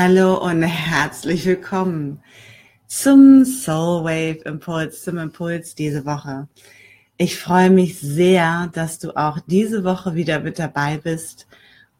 Hallo 0.00 0.38
und 0.38 0.62
herzlich 0.62 1.44
willkommen 1.44 2.22
zum 2.86 3.44
Soul 3.44 4.04
Wave 4.04 4.44
Impuls, 4.44 5.02
zum 5.02 5.18
Impuls 5.18 5.74
diese 5.74 6.06
Woche. 6.06 6.46
Ich 7.16 7.36
freue 7.36 7.68
mich 7.68 7.98
sehr, 7.98 8.70
dass 8.74 9.00
du 9.00 9.16
auch 9.16 9.40
diese 9.48 9.82
Woche 9.82 10.14
wieder 10.14 10.38
mit 10.38 10.60
dabei 10.60 10.98
bist 10.98 11.48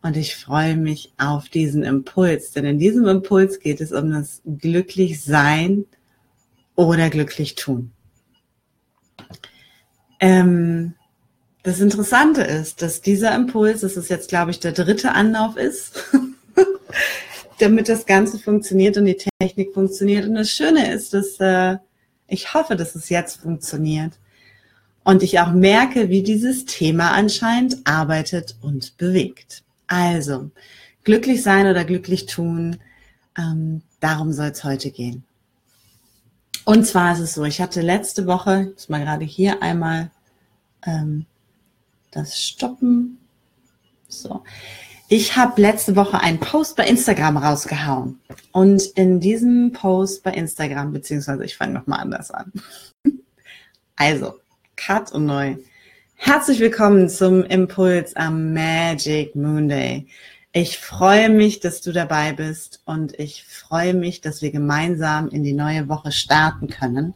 und 0.01 0.17
ich 0.17 0.37
freue 0.37 0.77
mich 0.77 1.13
auf 1.19 1.49
diesen 1.49 1.83
Impuls, 1.83 2.53
denn 2.53 2.67
in 2.67 2.79
diesem 2.79 3.09
Impuls 3.09 3.59
geht 3.59 3.81
es 3.81 3.91
um 3.91 4.13
das 4.13 4.43
glücklich 4.47 5.21
sein 5.25 5.85
oder 6.77 7.11
glücklich 7.11 7.57
tun. 7.57 7.91
Ähm, 10.21 10.95
das 11.65 11.81
Interessante 11.81 12.43
ist, 12.43 12.81
dass 12.81 13.01
dieser 13.01 13.35
Impuls, 13.35 13.81
das 13.81 13.97
ist 13.97 14.09
jetzt, 14.09 14.29
glaube 14.29 14.53
ich, 14.53 14.61
der 14.61 14.71
dritte 14.71 15.15
Anlauf 15.15 15.57
ist, 15.57 16.05
damit 17.59 17.89
das 17.89 18.07
Ganze 18.07 18.39
funktioniert 18.39 18.97
und 18.97 19.07
die 19.07 19.19
Technik 19.41 19.75
funktioniert. 19.75 20.27
Und 20.27 20.35
das 20.35 20.51
Schöne 20.51 20.93
ist, 20.93 21.15
dass 21.15 21.39
äh, 21.41 21.77
ich 22.27 22.55
hoffe, 22.55 22.77
dass 22.77 22.95
es 22.95 23.09
jetzt 23.09 23.41
funktioniert 23.41 24.13
und 25.05 25.23
ich 25.23 25.41
auch 25.41 25.53
merke, 25.53 26.11
wie 26.11 26.23
dieses 26.23 26.67
Thema 26.67 27.13
anscheinend 27.13 27.79
arbeitet 27.87 28.57
und 28.61 28.97
bewegt. 28.99 29.63
Also, 29.87 30.51
glücklich 31.05 31.43
sein 31.43 31.67
oder 31.67 31.85
glücklich 31.85 32.27
tun, 32.27 32.77
ähm, 33.39 33.83
darum 34.01 34.33
soll 34.33 34.49
es 34.49 34.65
heute 34.65 34.91
gehen. 34.91 35.25
Und 36.67 36.87
zwar 36.87 37.15
ist 37.15 37.21
es 37.21 37.35
so, 37.35 37.45
ich 37.45 37.63
hatte 37.63 37.81
letzte 37.81 38.27
Woche, 38.27 38.67
ich 38.69 38.75
muss 38.75 38.89
mal 38.91 39.01
gerade 39.01 39.25
hier 39.25 39.63
einmal 39.63 40.11
ähm, 40.85 41.25
das 42.11 42.39
stoppen. 42.39 43.19
So. 44.09 44.43
Ich 45.11 45.39
habe 45.39 45.63
letzte 45.63 45.97
Woche 45.97 46.21
einen 46.21 46.39
Post 46.39 46.77
bei 46.77 46.87
Instagram 46.87 47.39
rausgehauen. 47.39 48.21
Und 48.53 48.83
in 48.95 49.21
diesem 49.21 49.73
Post 49.73 50.23
bei 50.23 50.33
Instagram, 50.33 50.93
beziehungsweise 50.93 51.47
ich 51.47 51.57
fange 51.57 51.73
nochmal 51.73 52.01
anders 52.01 52.31
an. 52.31 52.53
Also, 54.01 54.35
Cut 54.77 55.11
und 55.11 55.27
neu. 55.27 55.57
Herzlich 56.15 56.61
willkommen 56.61 57.09
zum 57.09 57.43
Impuls 57.43 58.15
am 58.15 58.53
Magic 58.53 59.35
Moonday. 59.35 60.07
Ich 60.53 60.79
freue 60.79 61.31
mich, 61.31 61.59
dass 61.59 61.81
du 61.81 61.91
dabei 61.91 62.33
bist 62.33 62.81
und 62.85 63.19
ich 63.19 63.45
freue 63.45 63.95
mich, 63.95 64.21
dass 64.21 64.41
wir 64.41 64.53
gemeinsam 64.53 65.31
in 65.31 65.43
die 65.43 65.53
neue 65.53 65.89
Woche 65.89 66.13
starten 66.13 66.69
können. 66.69 67.15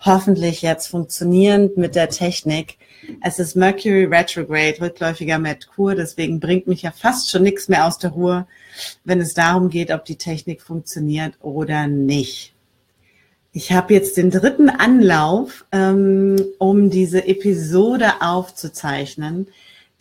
Hoffentlich 0.00 0.62
jetzt 0.62 0.88
funktionierend 0.88 1.76
mit 1.76 1.94
der 1.94 2.08
Technik. 2.08 2.78
Es 3.22 3.38
ist 3.38 3.56
Mercury 3.56 4.04
Retrograde, 4.04 4.80
rückläufiger 4.80 5.38
Merkur, 5.38 5.94
deswegen 5.94 6.40
bringt 6.40 6.66
mich 6.66 6.82
ja 6.82 6.90
fast 6.90 7.30
schon 7.30 7.42
nichts 7.42 7.68
mehr 7.68 7.86
aus 7.86 7.98
der 7.98 8.10
Ruhe, 8.10 8.46
wenn 9.04 9.20
es 9.20 9.34
darum 9.34 9.70
geht, 9.70 9.90
ob 9.90 10.04
die 10.04 10.16
Technik 10.16 10.62
funktioniert 10.62 11.34
oder 11.40 11.86
nicht. 11.86 12.52
Ich 13.52 13.72
habe 13.72 13.94
jetzt 13.94 14.18
den 14.18 14.30
dritten 14.30 14.68
Anlauf, 14.68 15.64
ähm, 15.72 16.36
um 16.58 16.90
diese 16.90 17.26
Episode 17.26 18.20
aufzuzeichnen. 18.20 19.46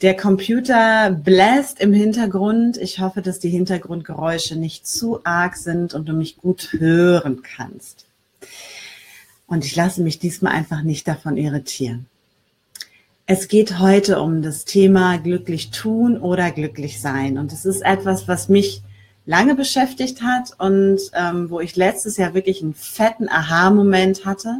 Der 0.01 0.17
Computer 0.17 1.09
bläst 1.09 1.79
im 1.79 1.94
Hintergrund. 1.94 2.75
Ich 2.75 3.00
hoffe, 3.00 3.22
dass 3.22 3.39
die 3.39 3.50
Hintergrundgeräusche 3.50 4.57
nicht 4.57 4.85
zu 4.85 5.22
arg 5.23 5.56
sind 5.56 5.94
und 5.94 6.09
du 6.09 6.13
mich 6.13 6.35
gut 6.35 6.73
hören 6.73 7.44
kannst. 7.44 8.06
Und 9.47 9.63
ich 9.63 9.73
lasse 9.75 10.01
mich 10.01 10.19
diesmal 10.19 10.53
einfach 10.53 10.81
nicht 10.81 11.07
davon 11.07 11.38
irritieren. 11.38 12.07
Es 13.28 13.47
geht 13.47 13.80
heute 13.80 14.22
um 14.22 14.44
das 14.44 14.66
Thema 14.66 15.18
glücklich 15.18 15.72
tun 15.72 16.19
oder 16.19 16.52
glücklich 16.52 17.02
sein. 17.02 17.40
Und 17.40 17.52
es 17.52 17.66
ist 17.66 17.81
etwas, 17.81 18.28
was 18.28 18.50
mich 18.50 18.84
lange 19.25 19.56
beschäftigt 19.56 20.22
hat 20.22 20.52
und 20.59 21.00
ähm, 21.13 21.50
wo 21.50 21.59
ich 21.59 21.75
letztes 21.75 22.18
Jahr 22.18 22.36
wirklich 22.36 22.62
einen 22.62 22.75
fetten 22.75 23.28
Aha-Moment 23.28 24.25
hatte, 24.25 24.59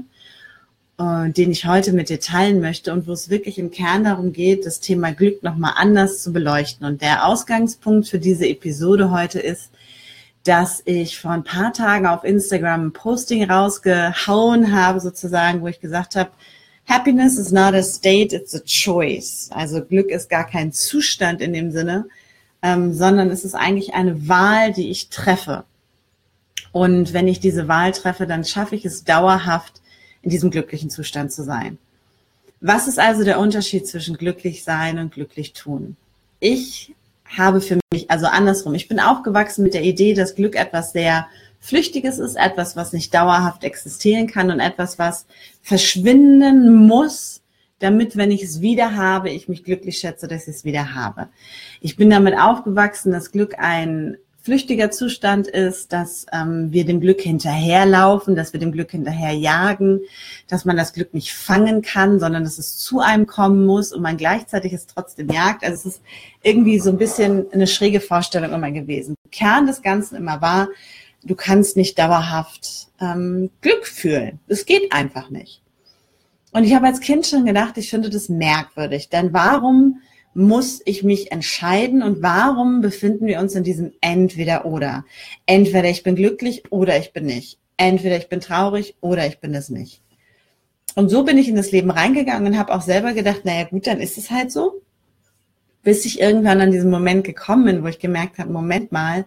äh, 0.98 1.30
den 1.30 1.52
ich 1.52 1.68
heute 1.68 1.94
mit 1.94 2.09
dir 2.09 2.20
teilen 2.20 2.59
möchte 2.59 2.92
und 2.92 3.06
wo 3.06 3.12
es 3.12 3.30
wirklich 3.30 3.59
im 3.59 3.70
Kern 3.70 4.03
darum 4.03 4.34
geht, 4.34 4.66
das 4.66 4.80
Thema 4.80 5.12
Glück 5.12 5.44
nochmal 5.44 5.74
anders 5.76 6.24
zu 6.24 6.34
beleuchten. 6.34 6.88
Und 6.88 7.03
der 7.03 7.28
Ausgangspunkt 7.28 8.08
für 8.08 8.18
diese 8.18 8.47
Episode 8.47 9.12
heute 9.12 9.40
ist, 9.40 9.70
dass 10.44 10.82
ich 10.86 11.20
vor 11.20 11.32
ein 11.32 11.44
paar 11.44 11.72
Tagen 11.72 12.08
auf 12.08 12.24
Instagram 12.24 12.88
ein 12.88 12.94
Posting 12.94 13.47
rausgehauen 13.47 14.76
habe, 14.76 15.00
sozusagen, 15.02 15.62
wo 15.62 15.68
ich 15.68 15.82
gesagt 15.82 16.16
habe, 16.16 16.32
Happiness 16.88 17.38
is 17.38 17.51
not 17.51 17.73
a 17.73 17.81
state, 17.81 18.34
it's 18.34 18.53
a 18.53 18.59
choice. 18.59 19.50
Also 19.51 19.84
Glück 19.84 20.12
ist 20.12 20.29
gar 20.29 20.47
kein 20.47 20.72
Zustand 20.72 21.41
in 21.41 21.53
dem 21.53 21.72
Sinne, 21.72 22.06
ähm, 22.62 22.94
sondern 22.94 23.29
es 23.31 23.44
ist 23.44 23.56
eigentlich 23.56 23.94
eine 23.94 24.28
Wahl, 24.28 24.72
die 24.72 24.90
ich 24.90 25.09
treffe. 25.09 25.63
Und 26.72 27.13
wenn 27.13 27.28
ich 27.28 27.40
diese 27.40 27.68
Wahl 27.68 27.91
treffe, 27.91 28.28
dann 28.28 28.44
schaffe 28.44 28.75
ich 28.75 28.85
es 28.85 29.03
dauerhaft, 29.03 29.81
in 30.22 30.29
diesem 30.29 30.51
glücklichen 30.51 30.90
Zustand 30.90 31.31
zu 31.31 31.44
sein. 31.44 31.78
Was 32.59 32.88
ist 32.88 33.00
also 33.00 33.23
der 33.23 33.40
Unterschied 33.40 33.88
zwischen 33.88 34.17
glücklich 34.17 34.63
sein 34.63 34.97
und 35.00 35.13
glücklich 35.13 35.53
tun? 35.53 35.96
Ich 36.40 36.94
habe 37.25 37.62
für 37.62 37.79
mich, 37.91 38.09
also 38.09 38.25
andersrum, 38.25 38.73
ich 38.73 38.88
bin 38.88 39.00
aufgewachsen 39.00 39.63
mit 39.63 39.73
der 39.73 39.84
Idee, 39.84 40.13
dass 40.13 40.35
Glück 40.35 40.56
etwas 40.56 40.91
sehr 40.94 41.28
Flüchtiges 41.66 42.20
ist, 42.20 42.36
etwas, 42.36 42.76
was 42.76 42.94
nicht 42.94 43.12
dauerhaft 43.14 43.64
existieren 43.64 44.28
kann 44.28 44.52
und 44.52 44.59
etwas, 44.59 45.00
was 45.00 45.26
verschwinden 45.64 46.86
muss, 46.86 47.42
damit, 47.80 48.16
wenn 48.16 48.30
ich 48.30 48.44
es 48.44 48.62
wieder 48.62 48.96
habe, 48.96 49.31
ich 49.31 49.50
mich 49.50 49.64
glücklich 49.64 49.98
schätze, 49.98 50.28
dass 50.28 50.48
ich 50.48 50.58
es 50.58 50.64
wieder 50.64 50.94
habe. 50.94 51.28
Ich 51.81 51.96
bin 51.96 52.12
damit 52.12 52.38
aufgewachsen, 52.38 53.12
dass 53.12 53.31
Glück 53.31 53.56
ein 53.58 54.18
flüchtiger 54.46 54.92
Zustand 54.92 55.48
ist, 55.48 55.92
dass 55.92 56.28
ähm, 56.31 56.72
wir 56.72 56.86
dem 56.86 57.02
Glück 57.02 57.20
hinterherlaufen, 57.20 58.36
dass 58.36 58.53
wir 58.53 58.59
dem 58.59 58.72
Glück 58.72 58.92
hinterherjagen, 58.92 60.02
dass 60.47 60.66
man 60.66 60.78
das 60.78 60.94
Glück 60.94 61.16
nicht 61.16 61.34
fangen 61.34 61.82
kann, 61.82 62.20
sondern 62.20 62.44
dass 62.44 62.59
es 62.59 62.78
zu 62.78 63.00
einem 63.00 63.26
kommen 63.26 63.66
muss 63.66 63.92
und 63.92 64.03
man 64.03 64.18
gleichzeitig 64.18 64.72
es 64.72 64.86
trotzdem 64.86 65.30
jagt. 65.30 65.64
Also 65.64 65.90
es 65.90 65.96
ist 65.96 66.03
irgendwie 66.44 66.78
so 66.78 66.92
ein 66.92 67.00
bisschen 67.00 67.52
eine 67.52 67.66
schräge 67.66 68.00
Vorstellung 68.00 68.53
immer 68.53 68.70
gewesen. 68.70 69.16
Kern 69.32 69.66
des 69.66 69.82
Ganzen 69.82 70.16
immer 70.16 70.40
war, 70.42 70.68
du 71.25 71.36
kannst 71.36 71.75
nicht 71.75 72.00
dauerhaft 72.00 72.88
ähm, 73.02 73.50
Glück 73.62 73.86
fühlen. 73.88 74.40
Es 74.47 74.66
geht 74.66 74.91
einfach 74.91 75.30
nicht. 75.30 75.62
Und 76.53 76.63
ich 76.63 76.74
habe 76.74 76.88
als 76.88 77.02
Kind 77.02 77.25
schon 77.25 77.46
gedacht, 77.46 77.78
ich 77.78 77.90
finde 77.90 78.09
das 78.09 78.30
merkwürdig. 78.30 79.09
Denn 79.09 79.34
warum 79.34 80.02
muss 80.34 80.81
ich 80.85 81.03
mich 81.03 81.31
entscheiden 81.31 82.02
und 82.02 82.22
warum 82.22 82.81
befinden 82.81 83.25
wir 83.25 83.40
uns 83.40 83.56
in 83.56 83.64
diesem 83.64 83.91
Entweder-Oder? 84.02 85.06
Entweder 85.46 85.90
ich 85.90 86.03
bin 86.03 86.16
glücklich 86.16 86.72
oder 86.72 86.97
ich 86.97 87.12
bin 87.12 87.25
nicht. 87.25 87.58
Entweder 87.78 88.18
ich 88.18 88.30
bin 88.30 88.40
traurig 88.40 88.96
oder 89.02 89.28
ich 89.28 89.40
bin 89.40 89.53
es 89.53 89.69
nicht. 89.69 90.02
Und 90.96 91.09
so 91.09 91.24
bin 91.24 91.38
ich 91.38 91.50
in 91.50 91.56
das 91.56 91.72
Leben 91.72 91.91
reingegangen 91.91 92.53
und 92.53 92.59
habe 92.59 92.74
auch 92.74 92.81
selber 92.81 93.14
gedacht, 93.14 93.44
naja 93.44 93.66
gut, 93.66 93.85
dann 93.88 94.00
ist 94.00 94.18
es 94.18 94.31
halt 94.31 94.52
so. 94.52 94.81
Bis 95.84 96.06
ich 96.06 96.22
irgendwann 96.22 96.62
an 96.62 96.72
diesen 96.72 96.90
Moment 96.90 97.25
gekommen 97.25 97.66
bin, 97.66 97.84
wo 97.84 97.88
ich 97.88 98.00
gemerkt 98.00 98.38
habe, 98.38 98.52
Moment 98.52 98.91
mal, 98.91 99.25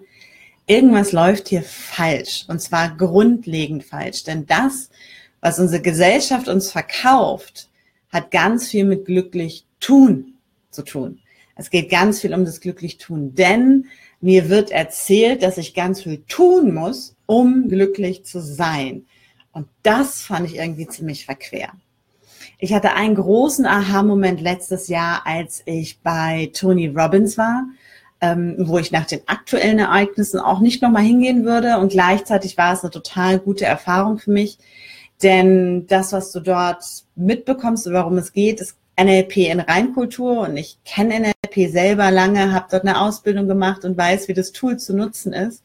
irgendwas 0.69 1.13
läuft 1.13 1.49
hier 1.49 1.63
falsch. 1.63 2.45
Und 2.49 2.61
zwar 2.61 2.97
grundlegend 2.97 3.83
falsch. 3.85 4.23
Denn 4.23 4.47
das, 4.47 4.91
was 5.41 5.59
unsere 5.59 5.83
Gesellschaft 5.83 6.49
uns 6.49 6.71
verkauft, 6.71 7.69
hat 8.11 8.31
ganz 8.31 8.69
viel 8.69 8.85
mit 8.85 9.05
glücklich 9.05 9.65
tun 9.81 10.35
zu 10.71 10.83
tun. 10.83 11.21
Es 11.57 11.71
geht 11.71 11.91
ganz 11.91 12.21
viel 12.21 12.35
um 12.35 12.45
das 12.45 12.61
glücklich 12.61 12.99
tun, 12.99 13.35
denn 13.35 13.87
mir 14.21 14.49
wird 14.49 14.71
erzählt, 14.71 15.43
dass 15.43 15.59
ich 15.59 15.75
ganz 15.75 16.03
viel 16.03 16.23
tun 16.29 16.73
muss, 16.73 17.17
um 17.27 17.69
glücklich 17.69 18.25
zu 18.25 18.41
sein. 18.41 19.07
Und 19.53 19.67
das 19.83 20.23
fand 20.23 20.47
ich 20.47 20.57
irgendwie 20.57 20.87
ziemlich 20.87 21.25
verquer. 21.25 21.73
Ich 22.61 22.73
hatte 22.73 22.95
einen 22.95 23.15
großen 23.15 23.67
Aha-Moment 23.67 24.41
letztes 24.41 24.89
Jahr, 24.89 25.27
als 25.27 25.63
ich 25.65 26.01
bei 26.01 26.51
Tony 26.53 26.89
Robbins 26.89 27.39
war, 27.39 27.65
ähm, 28.21 28.57
wo 28.59 28.79
ich 28.79 28.91
nach 28.91 29.07
den 29.07 29.21
aktuellen 29.27 29.79
Ereignissen 29.79 30.41
auch 30.41 30.61
nicht 30.61 30.83
nochmal 30.83 31.03
hingehen 31.05 31.45
würde. 31.45 31.79
Und 31.79 31.93
gleichzeitig 31.93 32.57
war 32.59 32.73
es 32.73 32.83
eine 32.83 32.91
total 32.91 33.39
gute 33.39 33.65
Erfahrung 33.65 34.19
für 34.19 34.31
mich, 34.31 34.59
denn 35.23 35.87
das, 35.87 36.13
was 36.13 36.33
du 36.33 36.41
dort 36.41 36.85
mitbekommst, 37.17 37.91
worum 37.91 38.19
es 38.19 38.33
geht, 38.33 38.61
ist 38.61 38.77
NLP 39.01 39.37
in 39.37 39.61
Reinkultur 39.61 40.41
und 40.41 40.57
ich 40.57 40.79
kenne 40.85 41.21
NLP 41.21 41.71
selber 41.71 42.11
lange, 42.11 42.53
habe 42.53 42.67
dort 42.71 42.83
eine 42.83 43.01
Ausbildung 43.01 43.47
gemacht 43.47 43.85
und 43.85 43.97
weiß, 43.97 44.29
wie 44.29 44.35
das 44.35 44.53
Tool 44.53 44.77
zu 44.77 44.95
nutzen 44.95 45.33
ist. 45.33 45.63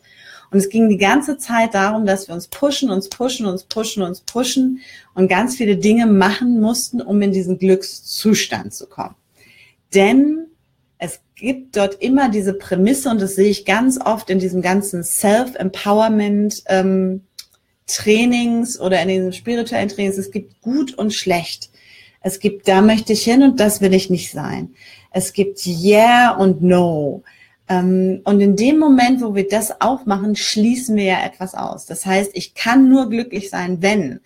Und 0.52 0.60
es 0.60 0.70
ging 0.70 0.88
die 0.88 0.98
ganze 0.98 1.40
Zeit 1.40 1.74
darum, 1.74 2.06
dass 2.06 2.28
wir 2.28 2.36
uns 2.36 2.48
pushen, 2.48 2.92
uns 2.92 3.10
pushen, 3.10 3.48
uns 3.48 3.64
pushen, 3.64 4.04
uns 4.04 4.22
pushen 4.22 4.82
und 5.16 5.28
ganz 5.28 5.56
viele 5.56 5.78
Dinge 5.78 6.06
machen 6.06 6.62
mussten, 6.62 7.02
um 7.02 7.20
in 7.24 7.32
diesen 7.32 7.58
Glückszustand 7.58 8.72
zu 8.72 8.86
kommen. 8.86 9.16
Denn 9.96 10.46
es 11.04 11.20
gibt 11.36 11.76
dort 11.76 12.02
immer 12.02 12.30
diese 12.30 12.54
Prämisse 12.54 13.10
und 13.10 13.20
das 13.20 13.36
sehe 13.36 13.50
ich 13.50 13.66
ganz 13.66 14.00
oft 14.00 14.30
in 14.30 14.40
diesem 14.40 14.62
ganzen 14.62 15.04
Self-Empowerment 15.04 16.64
ähm, 16.68 17.24
Trainings 17.88 18.80
oder 18.80 19.02
in 19.02 19.10
diesen 19.10 19.34
spirituellen 19.34 19.90
Trainings. 19.90 20.18
Es 20.18 20.32
gibt 20.32 20.62
gut 20.62 20.94
und 20.94 21.14
schlecht. 21.14 21.72
Es 22.22 22.40
gibt, 22.40 22.70
da 22.70 22.82
möchte 22.82 23.12
ich 23.12 23.24
hin 23.26 23.44
und 23.44 23.60
das 23.60 23.82
will 23.82 23.94
ich 23.94 24.10
nicht 24.10 24.32
sein. 24.32 24.76
Es 25.12 25.34
gibt 25.34 25.68
Yeah 25.68 26.38
und 26.38 26.64
No. 26.64 27.24
Ähm, 27.68 28.22
und 28.24 28.40
in 28.40 28.56
dem 28.56 28.80
Moment, 28.80 29.22
wo 29.22 29.36
wir 29.36 29.50
das 29.50 29.82
aufmachen, 29.82 30.38
schließen 30.38 30.96
wir 30.96 31.04
ja 31.04 31.26
etwas 31.26 31.54
aus. 31.54 31.86
Das 31.86 32.06
heißt, 32.06 32.32
ich 32.34 32.54
kann 32.54 32.88
nur 32.88 33.10
glücklich 33.10 33.50
sein, 33.50 33.82
wenn 33.82 34.22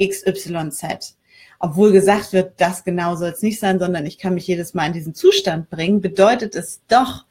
XYZ. 0.00 1.16
Obwohl 1.62 1.92
gesagt 1.92 2.32
wird, 2.32 2.54
das 2.56 2.84
genau 2.84 3.16
soll 3.16 3.28
es 3.28 3.42
nicht 3.42 3.60
sein, 3.60 3.78
sondern 3.78 4.06
ich 4.06 4.18
kann 4.18 4.34
mich 4.34 4.46
jedes 4.46 4.72
Mal 4.72 4.86
in 4.86 4.94
diesen 4.94 5.14
Zustand 5.14 5.68
bringen, 5.68 6.00
bedeutet 6.00 6.54
es 6.54 6.80
doch, 6.88 7.26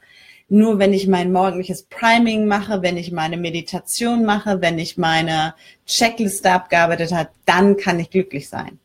nur 0.50 0.78
wenn 0.80 0.94
ich 0.94 1.08
mein 1.08 1.32
morgendliches 1.32 1.84
Priming 1.84 2.46
mache, 2.46 2.82
wenn 2.84 2.96
ich 2.96 3.12
meine 3.12 3.38
Meditation 3.38 4.26
mache, 4.26 4.62
wenn 4.62 4.78
ich 4.78 4.98
meine 4.98 5.56
Checkliste 5.88 6.52
abgearbeitet 6.52 7.12
habe, 7.12 7.30
dann 7.46 7.76
kann 7.76 8.00
ich 8.00 8.12
glücklich 8.12 8.50
sein. 8.50 8.80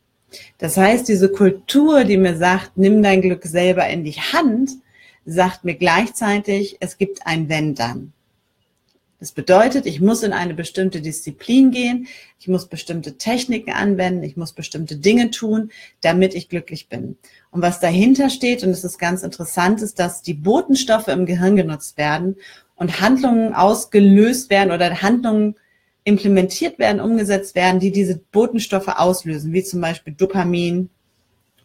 Das 0.58 0.78
heißt, 0.78 1.08
diese 1.08 1.30
Kultur, 1.30 2.04
die 2.04 2.16
mir 2.16 2.36
sagt, 2.36 2.72
nimm 2.76 3.02
dein 3.02 3.20
Glück 3.20 3.44
selber 3.44 3.86
in 3.86 4.02
die 4.02 4.12
Hand, 4.12 4.70
sagt 5.26 5.64
mir 5.64 5.74
gleichzeitig, 5.74 6.78
es 6.80 6.96
gibt 6.96 7.26
ein 7.26 7.50
Wenn 7.50 7.74
dann. 7.74 8.13
Das 9.20 9.32
bedeutet, 9.32 9.86
ich 9.86 10.00
muss 10.00 10.22
in 10.22 10.32
eine 10.32 10.54
bestimmte 10.54 11.00
Disziplin 11.00 11.70
gehen, 11.70 12.08
ich 12.38 12.48
muss 12.48 12.66
bestimmte 12.66 13.16
Techniken 13.16 13.72
anwenden, 13.72 14.22
ich 14.22 14.36
muss 14.36 14.52
bestimmte 14.52 14.96
Dinge 14.96 15.30
tun, 15.30 15.70
damit 16.00 16.34
ich 16.34 16.48
glücklich 16.48 16.88
bin. 16.88 17.16
Und 17.50 17.62
was 17.62 17.80
dahinter 17.80 18.28
steht, 18.28 18.64
und 18.64 18.70
es 18.70 18.84
ist 18.84 18.98
ganz 18.98 19.22
interessant, 19.22 19.80
ist, 19.82 19.98
dass 19.98 20.22
die 20.22 20.34
Botenstoffe 20.34 21.08
im 21.08 21.26
Gehirn 21.26 21.56
genutzt 21.56 21.96
werden 21.96 22.36
und 22.74 23.00
Handlungen 23.00 23.54
ausgelöst 23.54 24.50
werden 24.50 24.72
oder 24.72 25.00
Handlungen 25.00 25.54
implementiert 26.04 26.78
werden, 26.78 27.00
umgesetzt 27.00 27.54
werden, 27.54 27.80
die 27.80 27.92
diese 27.92 28.18
Botenstoffe 28.18 28.88
auslösen, 28.88 29.52
wie 29.52 29.64
zum 29.64 29.80
Beispiel 29.80 30.12
Dopamin, 30.12 30.90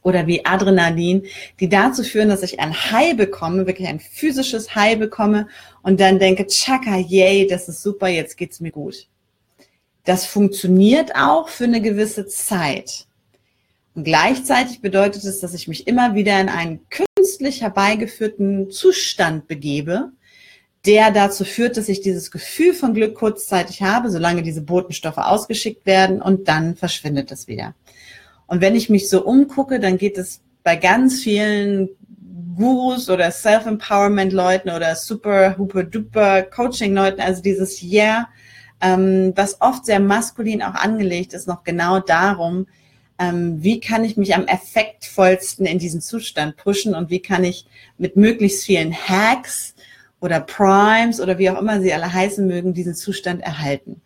oder 0.01 0.27
wie 0.27 0.45
Adrenalin, 0.45 1.23
die 1.59 1.69
dazu 1.69 2.03
führen, 2.03 2.29
dass 2.29 2.43
ich 2.43 2.59
ein 2.59 2.73
High 2.73 3.17
bekomme, 3.17 3.67
wirklich 3.67 3.87
ein 3.87 3.99
physisches 3.99 4.75
High 4.75 4.97
bekomme 4.97 5.47
und 5.81 5.99
dann 5.99 6.19
denke, 6.19 6.47
tschakka, 6.47 6.97
yay, 6.97 7.47
das 7.47 7.67
ist 7.67 7.83
super, 7.83 8.07
jetzt 8.07 8.37
geht's 8.37 8.59
mir 8.59 8.71
gut. 8.71 9.07
Das 10.05 10.25
funktioniert 10.25 11.15
auch 11.15 11.49
für 11.49 11.65
eine 11.65 11.81
gewisse 11.81 12.25
Zeit. 12.27 13.05
Und 13.95 14.05
gleichzeitig 14.05 14.81
bedeutet 14.81 15.23
es, 15.25 15.39
dass 15.39 15.53
ich 15.53 15.67
mich 15.67 15.87
immer 15.87 16.15
wieder 16.15 16.39
in 16.39 16.49
einen 16.49 16.79
künstlich 16.89 17.61
herbeigeführten 17.61 18.71
Zustand 18.71 19.47
begebe, 19.47 20.11
der 20.85 21.11
dazu 21.11 21.43
führt, 21.43 21.75
dass 21.75 21.89
ich 21.89 22.01
dieses 22.01 22.31
Gefühl 22.31 22.73
von 22.73 22.93
Glück 22.93 23.15
kurzzeitig 23.15 23.81
habe, 23.81 24.09
solange 24.09 24.41
diese 24.41 24.61
Botenstoffe 24.61 25.17
ausgeschickt 25.17 25.85
werden 25.85 26.21
und 26.21 26.47
dann 26.47 26.75
verschwindet 26.75 27.31
es 27.31 27.47
wieder. 27.47 27.75
Und 28.49 28.61
wenn 28.61 28.75
ich 28.75 28.89
mich 28.89 29.09
so 29.09 29.23
umgucke, 29.23 29.79
dann 29.79 29.99
geht 29.99 30.17
es 30.17 30.41
bei 30.63 30.75
ganz 30.75 31.21
vielen 31.21 31.89
Gurus 32.55 33.07
oder 33.07 33.29
Self-Empowerment-Leuten 33.29 34.71
oder 34.71 34.95
super, 34.95 35.55
super, 35.55 35.83
duper 35.83 36.41
Coaching-Leuten, 36.41 37.21
also 37.21 37.43
dieses 37.43 37.83
Yeah, 37.83 38.27
ähm, 38.81 39.33
was 39.35 39.61
oft 39.61 39.85
sehr 39.85 39.99
maskulin 39.99 40.63
auch 40.63 40.73
angelegt 40.73 41.33
ist, 41.33 41.47
noch 41.47 41.63
genau 41.63 41.99
darum, 41.99 42.65
ähm, 43.19 43.61
wie 43.61 43.79
kann 43.79 44.03
ich 44.03 44.17
mich 44.17 44.33
am 44.33 44.47
effektvollsten 44.47 45.67
in 45.67 45.77
diesen 45.77 46.01
Zustand 46.01 46.57
pushen 46.57 46.95
und 46.95 47.11
wie 47.11 47.21
kann 47.21 47.43
ich 47.43 47.67
mit 47.99 48.15
möglichst 48.15 48.65
vielen 48.65 48.93
Hacks 48.93 49.75
oder 50.21 50.39
Primes 50.39 51.21
oder 51.21 51.37
wie 51.37 51.51
auch 51.51 51.61
immer 51.61 51.81
sie 51.81 51.93
alle 51.93 52.11
heißen 52.11 52.47
mögen, 52.47 52.73
diesen 52.73 52.95
Zustand 52.95 53.41
erhalten. 53.41 54.01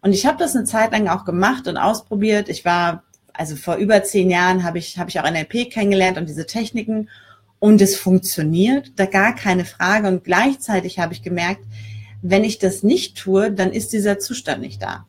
Und 0.00 0.14
ich 0.14 0.24
habe 0.24 0.38
das 0.38 0.56
eine 0.56 0.64
Zeit 0.64 0.92
lang 0.92 1.08
auch 1.08 1.26
gemacht 1.26 1.68
und 1.68 1.76
ausprobiert. 1.76 2.48
Ich 2.48 2.64
war 2.64 3.02
also 3.36 3.56
vor 3.56 3.76
über 3.76 4.02
zehn 4.02 4.30
Jahren 4.30 4.64
habe 4.64 4.78
ich, 4.78 4.98
habe 4.98 5.10
ich 5.10 5.20
auch 5.20 5.30
NLP 5.30 5.70
kennengelernt 5.70 6.18
und 6.18 6.28
diese 6.28 6.46
Techniken 6.46 7.08
und 7.58 7.80
es 7.80 7.96
funktioniert, 7.96 8.92
da 8.96 9.06
gar 9.06 9.34
keine 9.34 9.64
Frage. 9.64 10.08
Und 10.08 10.24
gleichzeitig 10.24 10.98
habe 10.98 11.12
ich 11.12 11.22
gemerkt, 11.22 11.62
wenn 12.22 12.44
ich 12.44 12.58
das 12.58 12.82
nicht 12.82 13.16
tue, 13.16 13.50
dann 13.50 13.72
ist 13.72 13.92
dieser 13.92 14.18
Zustand 14.18 14.60
nicht 14.60 14.82
da. 14.82 15.06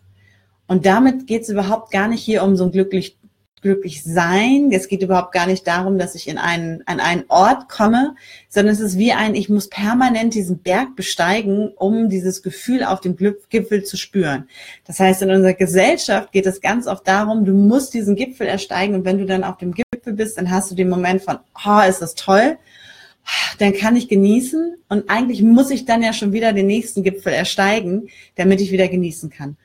Und 0.67 0.85
damit 0.85 1.27
geht 1.27 1.43
es 1.43 1.49
überhaupt 1.49 1.91
gar 1.91 2.07
nicht 2.07 2.21
hier 2.21 2.43
um 2.43 2.55
so 2.55 2.65
ein 2.65 2.71
glücklich 2.71 3.17
glücklich 3.61 4.03
sein. 4.03 4.69
Es 4.71 4.87
geht 4.87 5.01
überhaupt 5.01 5.31
gar 5.33 5.47
nicht 5.47 5.65
darum, 5.65 5.97
dass 5.97 6.15
ich 6.15 6.27
in 6.27 6.37
einen, 6.37 6.83
an 6.85 6.99
einen 6.99 7.23
Ort 7.27 7.69
komme, 7.69 8.15
sondern 8.49 8.73
es 8.73 8.79
ist 8.79 8.97
wie 8.97 9.13
ein, 9.13 9.35
ich 9.35 9.49
muss 9.49 9.67
permanent 9.67 10.33
diesen 10.33 10.59
Berg 10.59 10.95
besteigen, 10.95 11.69
um 11.75 12.09
dieses 12.09 12.43
Gefühl 12.43 12.83
auf 12.83 13.01
dem 13.01 13.15
Gipfel 13.15 13.83
zu 13.83 13.97
spüren. 13.97 14.47
Das 14.85 14.99
heißt, 14.99 15.23
in 15.23 15.31
unserer 15.31 15.53
Gesellschaft 15.53 16.31
geht 16.31 16.45
es 16.45 16.61
ganz 16.61 16.87
oft 16.87 17.07
darum, 17.07 17.45
du 17.45 17.53
musst 17.53 17.93
diesen 17.93 18.15
Gipfel 18.15 18.47
ersteigen 18.47 18.95
und 18.95 19.05
wenn 19.05 19.17
du 19.17 19.25
dann 19.25 19.43
auf 19.43 19.57
dem 19.57 19.73
Gipfel 19.73 20.13
bist, 20.13 20.37
dann 20.37 20.51
hast 20.51 20.71
du 20.71 20.75
den 20.75 20.89
Moment 20.89 21.23
von, 21.23 21.39
oh, 21.65 21.81
ist 21.87 22.01
das 22.01 22.15
toll, 22.15 22.57
dann 23.57 23.73
kann 23.73 23.95
ich 23.95 24.07
genießen 24.07 24.77
und 24.87 25.09
eigentlich 25.09 25.41
muss 25.41 25.71
ich 25.71 25.85
dann 25.85 26.03
ja 26.03 26.13
schon 26.13 26.31
wieder 26.31 26.53
den 26.53 26.67
nächsten 26.67 27.03
Gipfel 27.03 27.33
ersteigen, 27.33 28.09
damit 28.35 28.61
ich 28.61 28.71
wieder 28.71 28.87
genießen 28.87 29.29
kann. 29.29 29.57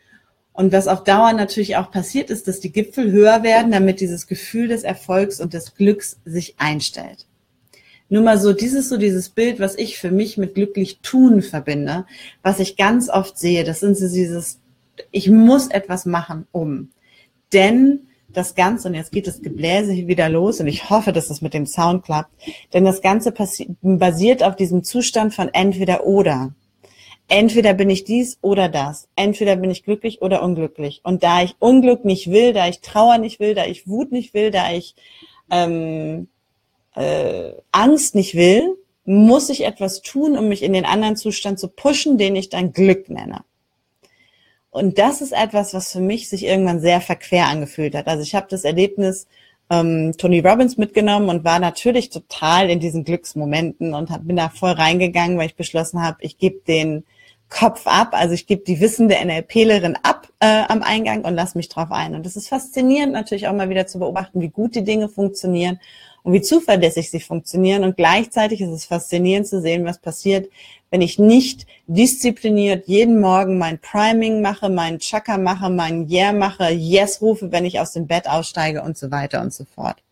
Und 0.53 0.73
was 0.73 0.87
auf 0.87 1.05
Dauer 1.05 1.33
natürlich 1.33 1.77
auch 1.77 1.91
passiert 1.91 2.31
ist, 2.31 2.47
dass 2.47 2.61
die 2.61 2.73
Gipfel 2.73 3.11
höher 3.11 3.43
werden, 3.43 3.73
damit 3.73 4.01
dieses 4.01 4.27
Gefühl 4.27 4.69
des 4.69 4.83
Erfolgs 4.83 5.41
und 5.41 5.55
des 5.55 5.75
Glücks 5.75 6.19
sich 6.25 6.55
einstellt. 6.59 7.27
Nur 8.11 8.23
mal 8.23 8.39
so, 8.39 8.53
dieses 8.53 8.91
so 8.91 8.99
dieses 8.99 9.31
Bild, 9.31 9.59
was 9.59 9.75
ich 9.75 9.99
für 9.99 10.11
mich 10.11 10.37
mit 10.37 10.55
glücklich 10.55 10.99
tun 11.01 11.41
verbinde, 11.41 12.05
was 12.43 12.61
ich 12.61 12.77
ganz 12.77 13.09
oft 13.09 13.39
sehe, 13.39 13.65
das 13.65 13.81
sind 13.81 13.97
so 13.97 14.07
dieses, 14.07 14.59
ich 15.11 15.31
muss 15.31 15.69
etwas 15.69 16.05
machen, 16.05 16.47
um. 16.53 16.91
Denn 17.55 18.01
das 18.29 18.55
Ganze, 18.55 18.89
und 18.89 18.95
jetzt 18.95 19.13
geht 19.13 19.27
das 19.27 19.41
Gebläse 19.41 19.93
hier 19.93 20.09
wieder 20.09 20.29
los, 20.29 20.61
und 20.61 20.67
ich 20.67 20.91
hoffe, 20.91 21.13
dass 21.13 21.29
das 21.29 21.41
mit 21.41 21.55
dem 21.55 21.65
Sound 21.65 22.05
klappt, 22.05 22.31
denn 22.75 22.85
das 22.85 23.01
Ganze 23.01 23.33
basiert 23.81 24.43
auf 24.43 24.57
diesem 24.57 24.85
Zustand 24.85 25.33
von 25.33 25.49
entweder 25.49 26.07
oder 26.07 26.55
entweder 27.33 27.73
bin 27.73 27.89
ich 27.89 28.05
dies 28.05 28.39
oder 28.43 28.69
das. 28.69 29.09
Entweder 29.17 29.57
bin 29.57 29.71
ich 29.71 29.85
glücklich 29.85 30.21
oder 30.21 30.43
unglücklich. 30.43 31.01
Und 31.03 31.23
da 31.23 31.43
ich 31.43 31.57
Unglück 31.59 32.05
nicht 32.05 32.31
will, 32.31 32.53
da 32.53 32.69
ich 32.69 32.81
Trauer 32.81 33.17
nicht 33.17 33.41
will, 33.41 33.55
da 33.55 33.65
ich 33.65 33.89
Wut 33.89 34.13
nicht 34.13 34.35
will, 34.35 34.51
da 34.51 34.71
ich 34.71 34.95
ähm, 35.51 36.29
äh, 36.95 37.53
Angst 37.73 38.15
nicht 38.15 38.35
will, 38.35 38.77
muss 39.07 39.49
ich 39.49 39.65
etwas 39.65 40.03
tun, 40.03 40.37
um 40.37 40.49
mich 40.49 40.63
in 40.63 40.75
den 40.75 40.85
anderen 40.85 41.17
Zustand 41.17 41.59
zu 41.59 41.69
pushen, 41.69 42.19
den 42.19 42.37
ich 42.37 42.51
dann 42.51 42.73
Glück 42.73 43.09
nenne. 43.09 43.45
Und 44.71 44.99
das 44.99 45.23
ist 45.23 45.33
etwas, 45.33 45.73
was 45.73 45.91
für 45.93 46.01
mich 46.01 46.29
sich 46.29 46.45
irgendwann 46.45 46.81
sehr 46.81 47.01
verquer 47.01 47.47
angefühlt 47.47 47.95
hat. 47.95 48.09
Also 48.09 48.23
ich 48.23 48.35
habe 48.35 48.47
das 48.51 48.65
Erlebnis 48.65 49.27
ähm, 49.71 50.13
Tony 50.19 50.41
Robbins 50.41 50.77
mitgenommen 50.77 51.31
und 51.31 51.45
war 51.45 51.59
natürlich 51.59 52.11
total 52.11 52.69
in 52.69 52.79
diesen 52.79 53.05
Glücksmomenten 53.05 53.95
und 53.95 54.11
hab, 54.11 54.27
bin 54.27 54.37
da 54.37 54.51
voll 54.51 54.73
reingegangen, 54.73 55.39
weil 55.39 55.47
ich 55.47 55.57
beschlossen 55.57 56.03
habe, 56.03 56.19
ich 56.21 56.37
gebe 56.37 56.61
den 56.67 57.05
Kopf 57.53 57.87
ab. 57.87 58.11
Also 58.13 58.35
ich 58.35 58.47
gebe 58.47 58.65
die 58.65 58.81
wissende 58.81 59.17
NLPlerin 59.23 59.97
ab 60.03 60.29
äh, 60.41 60.63
am 60.69 60.83
Eingang 60.83 61.25
und 61.25 61.35
lass 61.35 61.55
mich 61.55 61.69
drauf 61.69 61.91
ein. 61.91 62.15
Und 62.15 62.25
das 62.25 62.37
ist 62.37 62.49
faszinierend 62.49 63.13
natürlich 63.13 63.47
auch 63.47 63.53
mal 63.53 63.69
wieder 63.69 63.87
zu 63.87 63.99
beobachten, 63.99 64.41
wie 64.41 64.49
gut 64.49 64.75
die 64.75 64.85
Dinge 64.85 65.09
funktionieren 65.09 65.79
und 66.23 66.33
wie 66.33 66.41
zuverlässig 66.41 67.11
sie 67.11 67.21
funktionieren. 67.21 67.85
Und 67.85 67.97
gleichzeitig 67.97 68.61
ist 68.61 68.71
es 68.71 68.87
faszinierend 68.87 69.47
zu 69.47 69.61
sehen, 69.61 69.85
was 69.85 69.99
passiert, 69.99 70.49
wenn 70.91 71.03
ich 71.03 71.19
nicht 71.19 71.67
diszipliniert 71.87 72.87
jeden 72.87 73.21
Morgen 73.21 73.59
mein 73.59 73.79
Priming 73.79 74.41
mache, 74.41 74.69
mein 74.69 74.99
Chakra 74.99 75.39
mache, 75.39 75.69
mein 75.71 76.09
Yeah 76.09 76.33
mache, 76.33 76.71
Yes 76.71 77.21
rufe, 77.21 77.53
wenn 77.53 77.65
ich 77.65 77.81
aus 77.81 77.93
dem 77.93 78.07
Bett 78.07 78.29
aussteige 78.29 78.83
und 78.83 78.97
so 78.97 79.11
weiter 79.11 79.43
und 79.43 79.53
so 79.53 79.65
fort. 79.65 80.03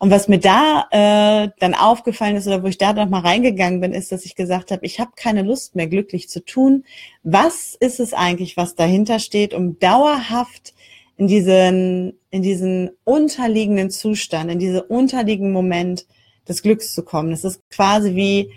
Und 0.00 0.12
was 0.12 0.28
mir 0.28 0.38
da 0.38 0.86
äh, 0.92 1.50
dann 1.58 1.74
aufgefallen 1.74 2.36
ist 2.36 2.46
oder 2.46 2.62
wo 2.62 2.68
ich 2.68 2.78
da 2.78 2.92
noch 2.92 3.08
mal 3.08 3.20
reingegangen 3.20 3.80
bin, 3.80 3.92
ist, 3.92 4.12
dass 4.12 4.24
ich 4.24 4.36
gesagt 4.36 4.70
habe, 4.70 4.86
ich 4.86 5.00
habe 5.00 5.10
keine 5.16 5.42
Lust 5.42 5.74
mehr 5.74 5.88
glücklich 5.88 6.28
zu 6.28 6.44
tun. 6.44 6.84
Was 7.24 7.74
ist 7.74 7.98
es 7.98 8.14
eigentlich, 8.14 8.56
was 8.56 8.76
dahinter 8.76 9.18
steht, 9.18 9.54
um 9.54 9.78
dauerhaft 9.80 10.72
in 11.16 11.26
diesen 11.26 12.16
in 12.30 12.42
diesen 12.42 12.90
unterliegenden 13.02 13.90
Zustand, 13.90 14.52
in 14.52 14.60
diesen 14.60 14.80
unterliegenden 14.82 15.52
Moment 15.52 16.06
des 16.46 16.62
Glücks 16.62 16.94
zu 16.94 17.02
kommen? 17.02 17.32
Das 17.32 17.42
ist 17.42 17.68
quasi 17.68 18.14
wie 18.14 18.50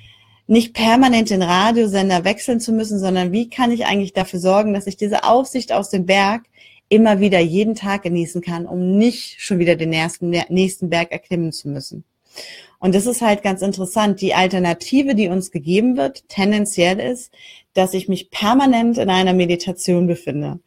nicht 0.46 0.74
permanent 0.74 1.32
den 1.32 1.42
Radiosender 1.42 2.24
wechseln 2.24 2.60
zu 2.60 2.72
müssen, 2.72 3.00
sondern 3.00 3.32
wie 3.32 3.50
kann 3.50 3.72
ich 3.72 3.86
eigentlich 3.86 4.14
dafür 4.14 4.40
sorgen, 4.40 4.74
dass 4.74 4.86
ich 4.86 4.98
diese 4.98 5.24
Aussicht 5.24 5.72
aus 5.72 5.90
dem 5.90 6.06
Berg 6.06 6.44
immer 6.92 7.22
wieder 7.22 7.40
jeden 7.40 7.74
Tag 7.74 8.04
genießen 8.04 8.42
kann, 8.42 8.66
um 8.66 8.98
nicht 8.98 9.40
schon 9.40 9.60
wieder 9.60 9.78
den 9.78 9.90
nächsten, 9.92 10.30
nächsten 10.50 10.90
Berg 10.90 11.12
erklimmen 11.12 11.54
zu 11.54 11.70
müssen. 11.70 12.04
Und 12.80 12.94
das 12.94 13.06
ist 13.06 13.22
halt 13.22 13.44
ganz 13.44 13.62
interessant. 13.62 14.20
Die 14.20 14.34
Alternative, 14.34 15.16
die 15.16 15.30
uns 15.30 15.52
gegeben 15.52 15.96
wird, 15.96 16.28
tendenziell 16.28 17.00
ist, 17.00 17.32
dass 17.74 17.94
ich 17.94 18.10
mich 18.10 18.30
permanent 18.30 18.98
in 18.98 19.10
einer 19.10 19.34
Meditation 19.34 20.06
befinde. 20.06 20.60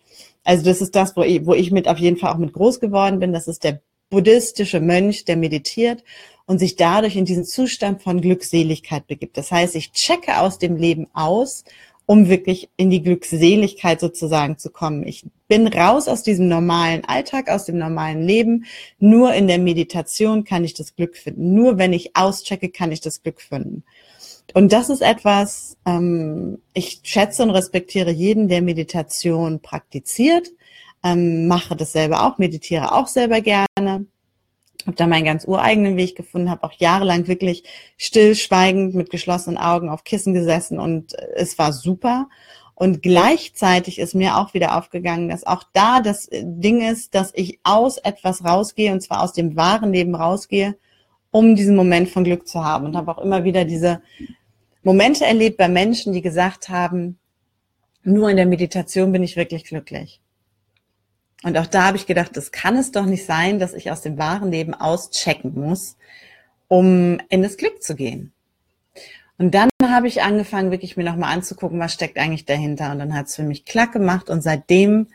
Also 0.45 0.65
das 0.65 0.81
ist 0.81 0.95
das, 0.95 1.15
wo 1.15 1.23
ich, 1.23 1.45
wo 1.45 1.53
ich 1.53 1.71
mit 1.71 1.89
auf 1.89 1.99
jeden 1.99 2.17
Fall 2.17 2.33
auch 2.33 2.39
mit 2.39 2.55
groß 2.55 2.81
geworden 2.81 3.19
bin. 3.19 3.35
Das 3.35 3.47
ist 3.47 3.63
der 3.63 3.83
buddhistische 4.09 4.81
Mönch, 4.81 5.27
der 5.27 5.37
meditiert 5.37 6.05
und 6.47 6.59
sich 6.59 6.77
dadurch 6.77 7.17
in 7.17 7.27
diesen 7.27 7.45
Zustand 7.45 8.03
von 8.03 8.23
Glückseligkeit 8.23 9.07
begibt. 9.07 9.37
Das 9.37 9.53
heißt, 9.53 9.75
ich 9.75 9.93
checke 9.93 10.41
aus 10.41 10.59
dem 10.59 10.77
Leben 10.77 11.09
aus, 11.13 11.65
um 12.07 12.29
wirklich 12.29 12.69
in 12.77 12.91
die 12.91 13.03
Glückseligkeit 13.03 14.01
sozusagen 14.01 14.59
zu 14.59 14.71
kommen. 14.71 15.07
Ich 15.07 15.25
bin 15.49 15.67
raus 15.67 16.09
aus 16.09 16.23
diesem 16.23 16.49
normalen 16.49 17.05
Alltag, 17.05 17.49
aus 17.49 17.65
dem 17.65 17.79
normalen 17.79 18.23
Leben. 18.23 18.65
Nur 18.99 19.35
in 19.35 19.47
der 19.47 19.59
Meditation 19.59 20.45
kann 20.45 20.65
ich 20.65 20.75
das 20.75 20.95
Glück 20.95 21.17
finden. 21.17 21.55
Nur 21.55 21.79
wenn 21.79 21.93
ich 21.93 22.17
auschecke, 22.17 22.69
kann 22.69 22.93
ich 22.93 23.01
das 23.01 23.23
Glück 23.23 23.41
finden. 23.41 23.85
Und 24.53 24.73
das 24.73 24.91
ist 24.91 25.01
etwas, 25.01 25.77
ähm, 25.87 26.59
ich 26.75 27.01
schätze 27.03 27.43
und 27.43 27.51
respektiere 27.51 28.11
jeden, 28.11 28.49
der 28.49 28.61
Meditation 28.61 29.61
praktiziert, 29.61 30.51
ähm, 31.03 31.49
mache 31.49 31.77
das 31.77 31.93
selber 31.93 32.27
auch, 32.27 32.39
meditiere 32.39 32.93
auch 32.93 33.09
selber 33.09 33.41
gerne 33.41 34.07
habe 34.87 34.97
da 34.97 35.07
meinen 35.07 35.25
ganz 35.25 35.47
ureigenen 35.47 35.97
Weg 35.97 36.17
gefunden, 36.17 36.51
habe 36.51 36.65
auch 36.65 36.73
jahrelang 36.73 37.27
wirklich 37.27 37.65
stillschweigend 37.97 38.95
mit 38.95 39.11
geschlossenen 39.11 39.59
Augen 39.59 39.89
auf 39.89 40.05
Kissen 40.05 40.35
gesessen 40.35 40.79
und 40.79 41.15
es 41.35 41.59
war 41.59 41.73
super. 41.73 42.29
Und 42.75 43.03
gleichzeitig 43.03 43.99
ist 43.99 44.15
mir 44.15 44.37
auch 44.37 44.53
wieder 44.53 44.77
aufgegangen, 44.77 45.29
dass 45.29 45.47
auch 45.47 45.63
da 45.73 46.01
das 46.01 46.29
Ding 46.33 46.81
ist, 46.81 47.15
dass 47.15 47.31
ich 47.35 47.61
aus 47.63 47.99
etwas 47.99 48.45
rausgehe 48.45 48.93
und 48.93 49.01
zwar 49.01 49.23
aus 49.23 49.33
dem 49.33 49.57
wahren 49.57 49.93
Leben 49.93 50.15
rausgehe, 50.15 50.77
um 51.31 51.55
diesen 51.55 51.77
Moment 51.77 52.09
von 52.09 52.25
Glück 52.25 52.49
zu 52.49 52.65
haben. 52.65 52.87
Und 52.87 52.97
habe 52.97 53.13
auch 53.13 53.23
immer 53.23 53.45
wieder 53.45 53.65
diese 53.65 54.03
Momente 54.83 55.25
erlebt 55.25 55.57
bei 55.57 55.69
Menschen, 55.69 56.13
die 56.13 56.21
gesagt 56.21 56.69
haben, 56.69 57.19
nur 58.03 58.29
in 58.29 58.37
der 58.37 58.47
Meditation 58.47 59.13
bin 59.13 59.23
ich 59.23 59.37
wirklich 59.37 59.65
glücklich. 59.65 60.21
Und 61.45 61.59
auch 61.59 61.67
da 61.67 61.85
habe 61.85 61.99
ich 61.99 62.07
gedacht, 62.07 62.37
das 62.37 62.53
kann 62.53 62.77
es 62.77 62.91
doch 62.91 63.05
nicht 63.05 63.27
sein, 63.27 63.59
dass 63.59 63.75
ich 63.75 63.91
aus 63.91 64.01
dem 64.01 64.17
wahren 64.19 64.51
Leben 64.51 64.73
auschecken 64.73 65.53
muss, 65.55 65.97
um 66.69 67.21
in 67.29 67.43
das 67.43 67.59
Glück 67.59 67.83
zu 67.83 67.95
gehen. 67.95 68.33
Und 69.37 69.55
dann 69.55 69.69
habe 69.83 70.09
ich 70.09 70.23
angefangen, 70.23 70.71
wirklich 70.71 70.97
mir 70.97 71.05
nochmal 71.05 71.35
anzugucken, 71.35 71.79
was 71.79 71.93
steckt 71.93 72.19
eigentlich 72.19 72.47
dahinter. 72.47 72.91
Und 72.93 72.99
dann 72.99 73.15
hat 73.15 73.27
es 73.27 73.37
für 73.37 73.43
mich 73.43 73.67
klack 73.67 73.93
gemacht. 73.93 74.31
Und 74.31 74.43
seitdem 74.43 75.09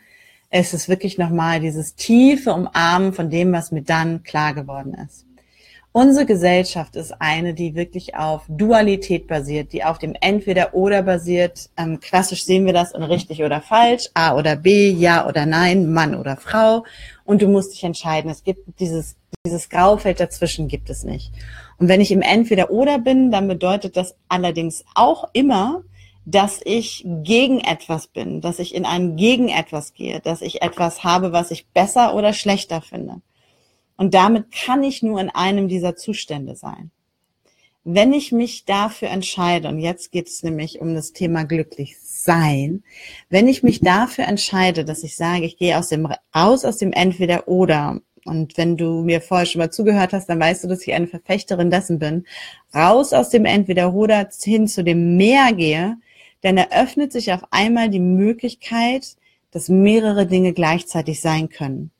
ist 0.52 0.72
es 0.72 0.88
wirklich 0.88 1.18
nochmal 1.18 1.58
dieses 1.58 1.96
tiefe 1.96 2.52
Umarmen 2.52 3.12
von 3.12 3.28
dem, 3.28 3.52
was 3.52 3.72
mir 3.72 3.82
dann 3.82 4.22
klar 4.22 4.54
geworden 4.54 4.94
ist. 4.94 5.26
Unsere 5.92 6.24
Gesellschaft 6.24 6.94
ist 6.94 7.20
eine, 7.20 7.52
die 7.52 7.74
wirklich 7.74 8.14
auf 8.14 8.42
Dualität 8.46 9.26
basiert, 9.26 9.72
die 9.72 9.82
auf 9.82 9.98
dem 9.98 10.14
Entweder-Oder 10.20 11.02
basiert. 11.02 11.68
Ähm, 11.76 11.98
klassisch 11.98 12.44
sehen 12.44 12.64
wir 12.64 12.72
das 12.72 12.92
in 12.92 13.02
richtig 13.02 13.42
oder 13.42 13.60
falsch, 13.60 14.08
A 14.14 14.36
oder 14.36 14.54
B, 14.54 14.90
Ja 14.90 15.26
oder 15.26 15.46
Nein, 15.46 15.92
Mann 15.92 16.14
oder 16.14 16.36
Frau. 16.36 16.84
Und 17.24 17.42
du 17.42 17.48
musst 17.48 17.72
dich 17.72 17.82
entscheiden. 17.82 18.30
Es 18.30 18.44
gibt 18.44 18.78
dieses, 18.78 19.16
dieses 19.44 19.68
Graufeld 19.68 20.20
dazwischen 20.20 20.68
gibt 20.68 20.90
es 20.90 21.02
nicht. 21.02 21.32
Und 21.78 21.88
wenn 21.88 22.00
ich 22.00 22.12
im 22.12 22.22
Entweder-Oder 22.22 23.00
bin, 23.00 23.32
dann 23.32 23.48
bedeutet 23.48 23.96
das 23.96 24.14
allerdings 24.28 24.84
auch 24.94 25.28
immer, 25.32 25.82
dass 26.24 26.60
ich 26.64 27.04
gegen 27.24 27.58
etwas 27.58 28.06
bin, 28.06 28.40
dass 28.40 28.60
ich 28.60 28.76
in 28.76 28.84
einem 28.84 29.16
gegen 29.16 29.48
etwas 29.48 29.92
gehe, 29.94 30.20
dass 30.20 30.40
ich 30.40 30.62
etwas 30.62 31.02
habe, 31.02 31.32
was 31.32 31.50
ich 31.50 31.66
besser 31.66 32.14
oder 32.14 32.32
schlechter 32.32 32.80
finde. 32.80 33.22
Und 34.00 34.14
damit 34.14 34.50
kann 34.50 34.82
ich 34.82 35.02
nur 35.02 35.20
in 35.20 35.28
einem 35.28 35.68
dieser 35.68 35.94
Zustände 35.94 36.56
sein. 36.56 36.90
Wenn 37.84 38.14
ich 38.14 38.32
mich 38.32 38.64
dafür 38.64 39.10
entscheide, 39.10 39.68
und 39.68 39.78
jetzt 39.78 40.10
geht 40.10 40.26
es 40.26 40.42
nämlich 40.42 40.80
um 40.80 40.94
das 40.94 41.12
Thema 41.12 41.44
glücklich 41.44 41.98
sein, 42.00 42.82
wenn 43.28 43.46
ich 43.46 43.62
mich 43.62 43.80
dafür 43.80 44.24
entscheide, 44.24 44.86
dass 44.86 45.04
ich 45.04 45.16
sage, 45.16 45.44
ich 45.44 45.58
gehe 45.58 45.76
aus 45.76 45.90
dem, 45.90 46.08
raus 46.34 46.64
aus 46.64 46.78
dem 46.78 46.94
Entweder 46.94 47.46
oder, 47.46 48.00
und 48.24 48.56
wenn 48.56 48.78
du 48.78 49.02
mir 49.02 49.20
vorher 49.20 49.44
schon 49.44 49.58
mal 49.58 49.70
zugehört 49.70 50.14
hast, 50.14 50.30
dann 50.30 50.40
weißt 50.40 50.64
du, 50.64 50.68
dass 50.68 50.80
ich 50.86 50.94
eine 50.94 51.06
Verfechterin 51.06 51.70
dessen 51.70 51.98
bin, 51.98 52.24
raus 52.74 53.12
aus 53.12 53.28
dem 53.28 53.44
Entweder 53.44 53.92
oder 53.92 54.30
hin 54.42 54.66
zu 54.66 54.82
dem 54.82 55.18
Meer 55.18 55.52
gehe, 55.52 55.98
dann 56.40 56.56
eröffnet 56.56 57.12
sich 57.12 57.34
auf 57.34 57.42
einmal 57.50 57.90
die 57.90 58.00
Möglichkeit, 58.00 59.16
dass 59.50 59.68
mehrere 59.68 60.24
Dinge 60.24 60.54
gleichzeitig 60.54 61.20
sein 61.20 61.50
können. 61.50 61.90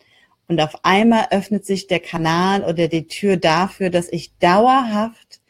Und 0.50 0.60
auf 0.60 0.84
einmal 0.84 1.28
öffnet 1.30 1.64
sich 1.64 1.86
der 1.86 2.00
Kanal 2.00 2.64
oder 2.64 2.88
die 2.88 3.06
Tür 3.06 3.36
dafür, 3.36 3.88
dass 3.88 4.08
ich 4.10 4.36
dauerhaft 4.38 5.40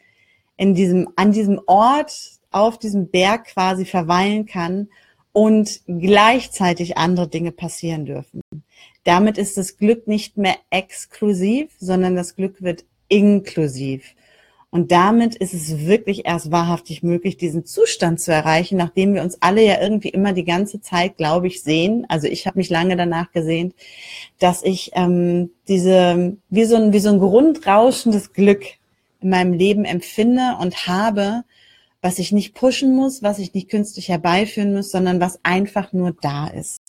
in 0.57 0.75
diesem, 0.75 1.09
an 1.15 1.31
diesem 1.31 1.59
Ort, 1.65 2.13
auf 2.51 2.77
diesem 2.77 3.07
Berg 3.07 3.45
quasi 3.45 3.85
verweilen 3.85 4.45
kann 4.45 4.89
und 5.33 5.81
gleichzeitig 5.87 6.99
andere 6.99 7.27
Dinge 7.27 7.51
passieren 7.51 8.05
dürfen. 8.05 8.41
Damit 9.03 9.39
ist 9.39 9.57
das 9.57 9.77
Glück 9.77 10.05
nicht 10.07 10.37
mehr 10.37 10.57
exklusiv, 10.69 11.71
sondern 11.79 12.15
das 12.15 12.35
Glück 12.35 12.61
wird 12.61 12.85
inklusiv. 13.07 14.03
Und 14.73 14.93
damit 14.93 15.35
ist 15.35 15.53
es 15.53 15.85
wirklich 15.85 16.25
erst 16.25 16.49
wahrhaftig 16.49 17.03
möglich, 17.03 17.35
diesen 17.35 17.65
Zustand 17.65 18.21
zu 18.21 18.31
erreichen, 18.31 18.77
nachdem 18.77 19.13
wir 19.13 19.21
uns 19.21 19.37
alle 19.41 19.61
ja 19.65 19.81
irgendwie 19.81 20.07
immer 20.07 20.31
die 20.31 20.45
ganze 20.45 20.79
Zeit, 20.79 21.17
glaube 21.17 21.47
ich, 21.47 21.61
sehen. 21.61 22.05
Also 22.07 22.27
ich 22.27 22.47
habe 22.47 22.57
mich 22.57 22.69
lange 22.69 22.95
danach 22.95 23.33
gesehen, 23.33 23.73
dass 24.39 24.63
ich 24.63 24.91
ähm, 24.93 25.51
diese 25.67 26.37
wie 26.49 26.63
so 26.63 26.77
ein 26.77 26.93
wie 26.93 26.99
so 26.99 27.09
ein 27.09 27.19
grundrauschendes 27.19 28.31
Glück 28.31 28.63
in 29.19 29.29
meinem 29.29 29.51
Leben 29.51 29.83
empfinde 29.83 30.55
und 30.61 30.87
habe, 30.87 31.43
was 32.01 32.17
ich 32.17 32.31
nicht 32.31 32.55
pushen 32.55 32.95
muss, 32.95 33.21
was 33.21 33.39
ich 33.39 33.53
nicht 33.53 33.69
künstlich 33.69 34.07
herbeiführen 34.07 34.73
muss, 34.73 34.89
sondern 34.89 35.19
was 35.19 35.41
einfach 35.43 35.91
nur 35.91 36.15
da 36.21 36.47
ist. 36.47 36.79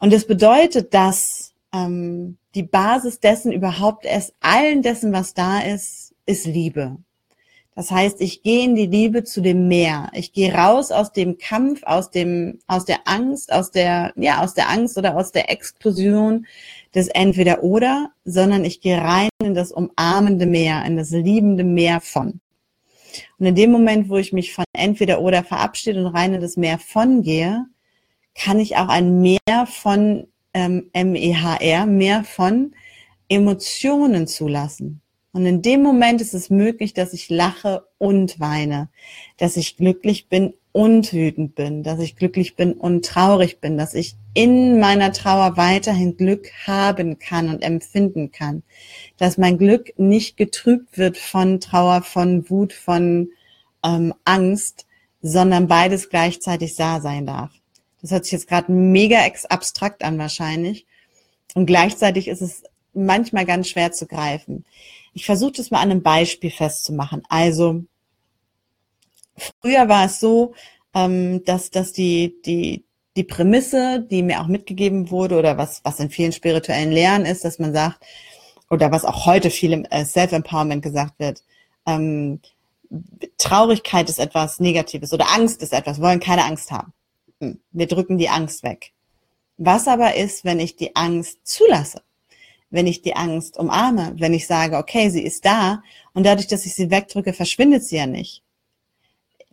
Und 0.00 0.12
das 0.12 0.26
bedeutet, 0.26 0.94
dass 0.94 1.52
ähm, 1.72 2.38
die 2.56 2.64
Basis 2.64 3.20
dessen 3.20 3.52
überhaupt 3.52 4.04
erst 4.04 4.34
allen 4.40 4.82
dessen, 4.82 5.12
was 5.12 5.32
da 5.32 5.60
ist, 5.60 6.11
ist 6.26 6.46
Liebe. 6.46 6.98
Das 7.74 7.90
heißt, 7.90 8.20
ich 8.20 8.42
gehe 8.42 8.64
in 8.64 8.74
die 8.74 8.86
Liebe 8.86 9.24
zu 9.24 9.40
dem 9.40 9.66
Meer. 9.66 10.10
Ich 10.12 10.32
gehe 10.32 10.52
raus 10.52 10.92
aus 10.92 11.12
dem 11.12 11.38
Kampf, 11.38 11.82
aus 11.84 12.10
dem, 12.10 12.58
aus 12.66 12.84
der 12.84 13.00
Angst, 13.06 13.50
aus 13.50 13.70
der, 13.70 14.12
ja, 14.16 14.42
aus 14.42 14.52
der 14.52 14.68
Angst 14.68 14.98
oder 14.98 15.16
aus 15.16 15.32
der 15.32 15.50
Exklusion 15.50 16.46
des 16.94 17.08
Entweder 17.08 17.62
oder, 17.62 18.10
sondern 18.26 18.66
ich 18.66 18.82
gehe 18.82 18.98
rein 18.98 19.30
in 19.42 19.54
das 19.54 19.72
umarmende 19.72 20.44
Meer, 20.44 20.84
in 20.84 20.98
das 20.98 21.10
liebende 21.10 21.64
Meer 21.64 22.02
von. 22.02 22.40
Und 23.38 23.46
in 23.46 23.54
dem 23.54 23.70
Moment, 23.70 24.10
wo 24.10 24.18
ich 24.18 24.34
mich 24.34 24.52
von 24.52 24.64
Entweder 24.74 25.22
oder 25.22 25.42
verabschiede 25.42 26.04
und 26.04 26.14
rein 26.14 26.34
in 26.34 26.42
das 26.42 26.58
Meer 26.58 26.78
von 26.78 27.22
gehe, 27.22 27.64
kann 28.34 28.60
ich 28.60 28.76
auch 28.76 28.88
ein 28.88 29.20
Meer 29.22 29.66
von 29.66 30.26
ähm, 30.52 30.90
M-E-H-R, 30.92 31.86
Meer 31.86 32.24
von 32.24 32.74
Emotionen 33.28 34.26
zulassen. 34.26 35.00
Und 35.32 35.46
in 35.46 35.62
dem 35.62 35.82
Moment 35.82 36.20
ist 36.20 36.34
es 36.34 36.50
möglich, 36.50 36.92
dass 36.92 37.14
ich 37.14 37.30
lache 37.30 37.86
und 37.98 38.38
weine, 38.38 38.90
dass 39.38 39.56
ich 39.56 39.78
glücklich 39.78 40.28
bin 40.28 40.52
und 40.72 41.12
wütend 41.12 41.54
bin, 41.54 41.82
dass 41.82 42.00
ich 42.00 42.16
glücklich 42.16 42.54
bin 42.54 42.74
und 42.74 43.04
traurig 43.04 43.60
bin, 43.60 43.78
dass 43.78 43.94
ich 43.94 44.14
in 44.34 44.78
meiner 44.78 45.12
Trauer 45.12 45.56
weiterhin 45.56 46.16
Glück 46.16 46.50
haben 46.66 47.18
kann 47.18 47.48
und 47.48 47.62
empfinden 47.62 48.30
kann, 48.30 48.62
dass 49.16 49.38
mein 49.38 49.58
Glück 49.58 49.98
nicht 49.98 50.36
getrübt 50.36 50.98
wird 50.98 51.16
von 51.16 51.60
Trauer, 51.60 52.02
von 52.02 52.48
Wut, 52.50 52.72
von 52.72 53.30
ähm, 53.84 54.14
Angst, 54.24 54.86
sondern 55.22 55.66
beides 55.66 56.10
gleichzeitig 56.10 56.74
da 56.76 57.00
sein 57.00 57.26
darf. 57.26 57.52
Das 58.02 58.10
hört 58.10 58.24
sich 58.24 58.32
jetzt 58.32 58.48
gerade 58.48 58.72
mega 58.72 59.18
abstrakt 59.48 60.02
an 60.02 60.18
wahrscheinlich. 60.18 60.86
Und 61.54 61.66
gleichzeitig 61.66 62.28
ist 62.28 62.42
es 62.42 62.62
manchmal 62.94 63.46
ganz 63.46 63.68
schwer 63.68 63.92
zu 63.92 64.06
greifen. 64.06 64.64
Ich 65.14 65.26
versuche 65.26 65.52
das 65.52 65.70
mal 65.70 65.80
an 65.80 65.90
einem 65.90 66.02
Beispiel 66.02 66.50
festzumachen. 66.50 67.22
Also 67.28 67.84
früher 69.60 69.88
war 69.88 70.06
es 70.06 70.20
so, 70.20 70.54
ähm, 70.94 71.44
dass, 71.44 71.70
dass 71.70 71.92
die, 71.92 72.34
die, 72.44 72.84
die 73.16 73.24
Prämisse, 73.24 74.00
die 74.00 74.22
mir 74.22 74.40
auch 74.40 74.46
mitgegeben 74.46 75.10
wurde 75.10 75.38
oder 75.38 75.58
was, 75.58 75.80
was 75.84 76.00
in 76.00 76.10
vielen 76.10 76.32
spirituellen 76.32 76.92
Lehren 76.92 77.24
ist, 77.24 77.44
dass 77.44 77.58
man 77.58 77.72
sagt, 77.72 78.02
oder 78.70 78.90
was 78.90 79.04
auch 79.04 79.26
heute 79.26 79.50
viel 79.50 79.72
im 79.72 79.84
äh, 79.86 80.04
Self-Empowerment 80.04 80.82
gesagt 80.82 81.18
wird, 81.18 81.42
ähm, 81.86 82.40
Traurigkeit 83.38 84.08
ist 84.08 84.18
etwas 84.18 84.60
Negatives 84.60 85.12
oder 85.12 85.30
Angst 85.34 85.62
ist 85.62 85.72
etwas, 85.72 85.98
wir 85.98 86.04
wollen 86.04 86.20
keine 86.20 86.44
Angst 86.44 86.70
haben. 86.70 86.92
Hm, 87.40 87.60
wir 87.72 87.86
drücken 87.86 88.18
die 88.18 88.28
Angst 88.28 88.62
weg. 88.62 88.92
Was 89.58 89.88
aber 89.88 90.16
ist, 90.16 90.44
wenn 90.44 90.60
ich 90.60 90.76
die 90.76 90.96
Angst 90.96 91.38
zulasse? 91.44 92.02
Wenn 92.72 92.88
ich 92.88 93.02
die 93.02 93.14
Angst 93.14 93.56
umarme, 93.58 94.14
wenn 94.16 94.34
ich 94.34 94.48
sage, 94.48 94.76
okay, 94.76 95.10
sie 95.10 95.22
ist 95.22 95.44
da 95.44 95.82
und 96.14 96.24
dadurch, 96.26 96.48
dass 96.48 96.66
ich 96.66 96.74
sie 96.74 96.90
wegdrücke, 96.90 97.32
verschwindet 97.32 97.84
sie 97.84 97.96
ja 97.96 98.06
nicht. 98.06 98.42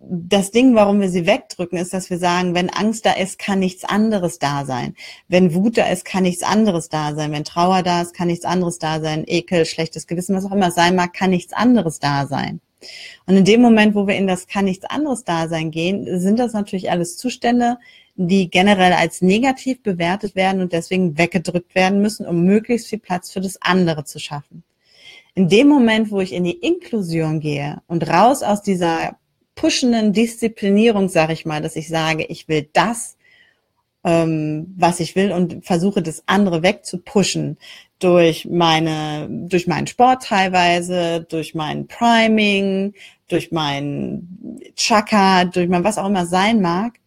das 0.01 0.51
Ding, 0.51 0.75
warum 0.75 1.01
wir 1.01 1.09
sie 1.09 1.25
wegdrücken, 1.27 1.77
ist, 1.77 1.93
dass 1.93 2.09
wir 2.09 2.17
sagen, 2.17 2.55
wenn 2.55 2.69
Angst 2.69 3.05
da 3.05 3.11
ist, 3.13 3.37
kann 3.37 3.59
nichts 3.59 3.83
anderes 3.83 4.39
da 4.39 4.65
sein. 4.65 4.95
Wenn 5.27 5.53
Wut 5.53 5.77
da 5.77 5.87
ist, 5.87 6.05
kann 6.05 6.23
nichts 6.23 6.43
anderes 6.43 6.87
da 6.89 7.15
sein. 7.15 7.31
Wenn 7.33 7.43
Trauer 7.43 7.83
da 7.83 8.01
ist, 8.01 8.13
kann 8.13 8.27
nichts 8.27 8.45
anderes 8.45 8.79
da 8.79 9.01
sein. 9.01 9.25
Ekel, 9.27 9.65
schlechtes 9.65 10.07
Gewissen, 10.07 10.35
was 10.35 10.45
auch 10.45 10.53
immer 10.53 10.71
sein 10.71 10.95
mag, 10.95 11.13
kann 11.13 11.31
nichts 11.31 11.53
anderes 11.53 11.99
da 11.99 12.27
sein. 12.27 12.61
Und 13.25 13.35
in 13.35 13.43
dem 13.43 13.61
Moment, 13.61 13.93
wo 13.93 14.07
wir 14.07 14.15
in 14.15 14.25
das 14.25 14.47
kann 14.47 14.65
nichts 14.65 14.85
anderes 14.85 15.25
da 15.25 15.49
sein 15.49 15.69
gehen, 15.69 16.19
sind 16.21 16.39
das 16.39 16.53
natürlich 16.53 16.89
alles 16.89 17.17
Zustände, 17.17 17.77
die 18.27 18.49
generell 18.49 18.91
als 18.91 19.21
negativ 19.21 19.81
bewertet 19.81 20.35
werden 20.35 20.59
und 20.59 20.73
deswegen 20.73 21.17
weggedrückt 21.17 21.73
werden 21.73 22.01
müssen, 22.01 22.25
um 22.25 22.43
möglichst 22.43 22.89
viel 22.89 22.99
Platz 22.99 23.31
für 23.31 23.39
das 23.39 23.61
andere 23.61 24.03
zu 24.03 24.19
schaffen. 24.19 24.63
In 25.35 25.47
dem 25.47 25.69
Moment, 25.69 26.11
wo 26.11 26.19
ich 26.19 26.33
in 26.33 26.43
die 26.43 26.57
Inklusion 26.59 27.39
gehe 27.39 27.81
und 27.87 28.05
raus 28.09 28.43
aus 28.43 28.61
dieser 28.61 29.15
pushenden 29.55 30.11
Disziplinierung, 30.11 31.07
sage 31.07 31.31
ich 31.31 31.45
mal, 31.45 31.61
dass 31.61 31.77
ich 31.77 31.87
sage, 31.87 32.25
ich 32.25 32.49
will 32.49 32.67
das, 32.73 33.15
ähm, 34.03 34.73
was 34.77 34.99
ich 34.99 35.15
will 35.15 35.31
und 35.31 35.65
versuche 35.65 36.01
das 36.01 36.23
andere 36.25 36.61
wegzupushen 36.61 37.57
durch 37.99 38.45
meine, 38.49 39.27
durch 39.29 39.65
meinen 39.65 39.87
Sport 39.87 40.23
teilweise, 40.23 41.25
durch 41.29 41.55
mein 41.55 41.87
Priming, 41.87 42.93
durch 43.29 43.53
mein 43.53 44.59
Chakra, 44.75 45.45
durch 45.45 45.69
mein 45.69 45.85
was 45.85 45.97
auch 45.97 46.07
immer 46.07 46.25
sein 46.25 46.59
mag, 46.59 46.99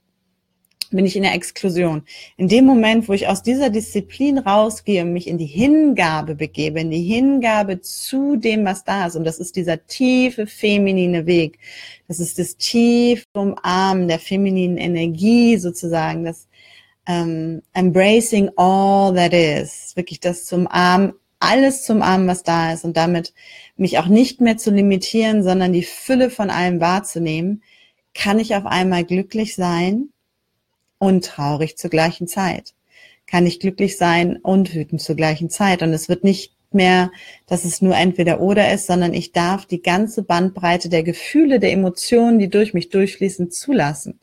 bin 0.96 1.06
ich 1.06 1.16
in 1.16 1.22
der 1.22 1.34
Exklusion. 1.34 2.02
In 2.36 2.48
dem 2.48 2.64
Moment, 2.64 3.08
wo 3.08 3.12
ich 3.12 3.28
aus 3.28 3.42
dieser 3.42 3.70
Disziplin 3.70 4.38
rausgehe 4.38 5.02
und 5.02 5.12
mich 5.12 5.26
in 5.26 5.38
die 5.38 5.46
Hingabe 5.46 6.34
begebe, 6.34 6.80
in 6.80 6.90
die 6.90 7.02
Hingabe 7.02 7.80
zu 7.80 8.36
dem, 8.36 8.64
was 8.64 8.84
da 8.84 9.06
ist, 9.06 9.16
und 9.16 9.24
das 9.24 9.38
ist 9.38 9.56
dieser 9.56 9.86
tiefe 9.86 10.46
feminine 10.46 11.26
Weg, 11.26 11.58
das 12.08 12.20
ist 12.20 12.38
das 12.38 12.56
tiefe 12.56 13.24
Umarmen 13.34 14.08
der 14.08 14.18
femininen 14.18 14.76
Energie 14.76 15.56
sozusagen, 15.56 16.24
das 16.24 16.48
ähm, 17.06 17.62
Embracing 17.72 18.50
all 18.56 19.14
that 19.14 19.32
is, 19.32 19.92
wirklich 19.96 20.20
das 20.20 20.44
zum 20.44 20.68
Arm, 20.68 21.14
alles 21.40 21.84
zum 21.84 22.02
Arm, 22.02 22.26
was 22.28 22.44
da 22.44 22.72
ist 22.72 22.84
und 22.84 22.96
damit 22.96 23.34
mich 23.76 23.98
auch 23.98 24.06
nicht 24.06 24.40
mehr 24.40 24.58
zu 24.58 24.70
limitieren, 24.70 25.42
sondern 25.42 25.72
die 25.72 25.82
Fülle 25.82 26.30
von 26.30 26.50
allem 26.50 26.80
wahrzunehmen, 26.80 27.62
kann 28.14 28.38
ich 28.38 28.54
auf 28.54 28.66
einmal 28.66 29.04
glücklich 29.04 29.56
sein 29.56 30.10
und 31.02 31.24
traurig 31.24 31.76
zur 31.76 31.90
gleichen 31.90 32.28
Zeit. 32.28 32.74
Kann 33.26 33.44
ich 33.44 33.58
glücklich 33.58 33.98
sein 33.98 34.36
und 34.36 34.72
wütend 34.72 35.00
zur 35.00 35.16
gleichen 35.16 35.50
Zeit. 35.50 35.82
Und 35.82 35.92
es 35.92 36.08
wird 36.08 36.22
nicht 36.22 36.54
mehr, 36.70 37.10
dass 37.48 37.64
es 37.64 37.82
nur 37.82 37.96
entweder 37.96 38.40
oder 38.40 38.72
ist, 38.72 38.86
sondern 38.86 39.12
ich 39.12 39.32
darf 39.32 39.66
die 39.66 39.82
ganze 39.82 40.22
Bandbreite 40.22 40.88
der 40.88 41.02
Gefühle, 41.02 41.58
der 41.58 41.72
Emotionen, 41.72 42.38
die 42.38 42.48
durch 42.48 42.72
mich 42.72 42.88
durchfließen, 42.88 43.50
zulassen. 43.50 44.20